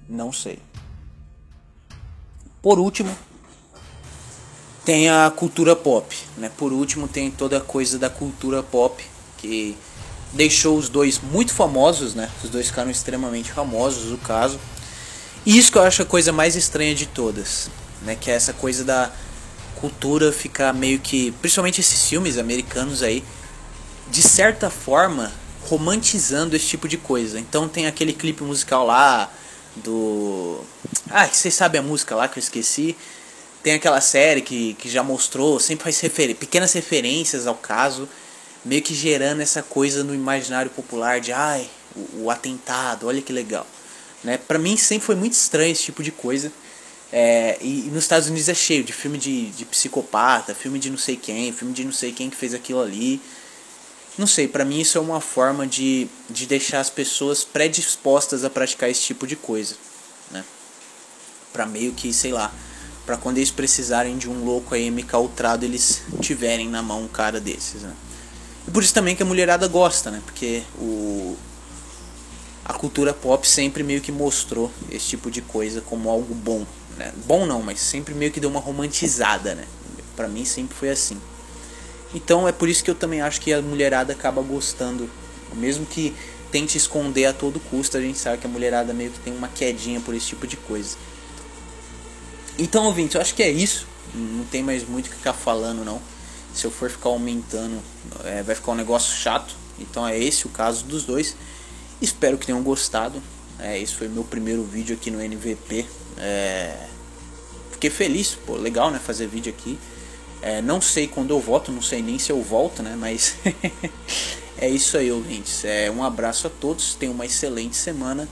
[0.09, 0.59] não sei.
[2.62, 3.14] Por último,
[4.89, 6.51] tem a cultura pop, né?
[6.57, 9.05] Por último, tem toda a coisa da cultura pop
[9.36, 9.76] que
[10.32, 12.30] deixou os dois muito famosos, né?
[12.43, 14.59] Os dois ficaram extremamente famosos, o caso.
[15.45, 17.68] E isso que eu acho a coisa mais estranha de todas,
[18.01, 18.16] né?
[18.18, 19.12] Que é essa coisa da
[19.76, 23.22] cultura ficar meio que, principalmente esses filmes americanos aí,
[24.11, 25.30] de certa forma
[25.66, 27.39] romantizando esse tipo de coisa.
[27.39, 29.30] Então tem aquele clipe musical lá
[29.76, 30.64] do.
[31.11, 32.97] Ah, vocês sabem a música lá que eu esqueci.
[33.68, 38.08] Tem aquela série que, que já mostrou, sempre faz refer pequenas referências ao caso,
[38.64, 43.30] meio que gerando essa coisa no imaginário popular de ai, o, o atentado, olha que
[43.30, 43.66] legal.
[44.24, 44.38] Né?
[44.38, 46.50] Pra mim sempre foi muito estranho esse tipo de coisa.
[47.12, 50.88] É, e, e, nos Estados Unidos é cheio de filme de, de psicopata, filme de
[50.88, 53.20] não sei quem, filme de não sei quem que fez aquilo ali.
[54.16, 58.48] Não sei, para mim isso é uma forma de, de deixar as pessoas predispostas a
[58.48, 59.74] praticar esse tipo de coisa,
[60.30, 60.42] né?
[61.52, 62.50] Pra meio que, sei lá,
[63.09, 67.09] para quando eles precisarem de um louco aí MK Ultrado, eles tiverem na mão um
[67.09, 67.94] cara desses, né?
[68.66, 70.20] E por isso também que a mulherada gosta, né?
[70.26, 71.34] Porque o
[72.62, 76.66] a cultura pop sempre meio que mostrou esse tipo de coisa como algo bom,
[76.98, 77.11] né?
[77.24, 79.64] Bom não, mas sempre meio que deu uma romantizada, né?
[80.14, 81.18] Pra mim sempre foi assim.
[82.14, 85.09] Então é por isso que eu também acho que a mulherada acaba gostando.
[85.54, 86.14] Mesmo que
[86.52, 89.48] tente esconder a todo custo, a gente sabe que a mulherada meio que tem uma
[89.48, 90.94] quedinha por esse tipo de coisa.
[92.59, 93.86] Então, ouvinte, eu acho que é isso.
[94.12, 96.00] Não tem mais muito o que ficar falando, não.
[96.52, 97.80] Se eu for ficar aumentando,
[98.24, 99.54] é, vai ficar um negócio chato.
[99.78, 101.36] Então é esse o caso dos dois.
[102.02, 103.22] Espero que tenham gostado.
[103.61, 105.86] É, esse foi meu primeiro vídeo aqui no NVP.
[106.16, 106.76] É,
[107.72, 109.78] fiquei feliz, pô, legal, né, fazer vídeo aqui.
[110.40, 113.36] É, não sei quando eu volto, não sei nem se eu volto, né, mas
[114.59, 115.64] é isso aí, ouvintes.
[115.64, 118.28] É, um abraço a todos, tenham uma excelente semana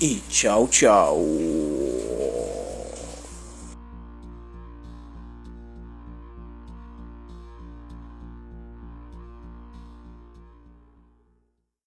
[0.00, 1.18] e tchau, tchau.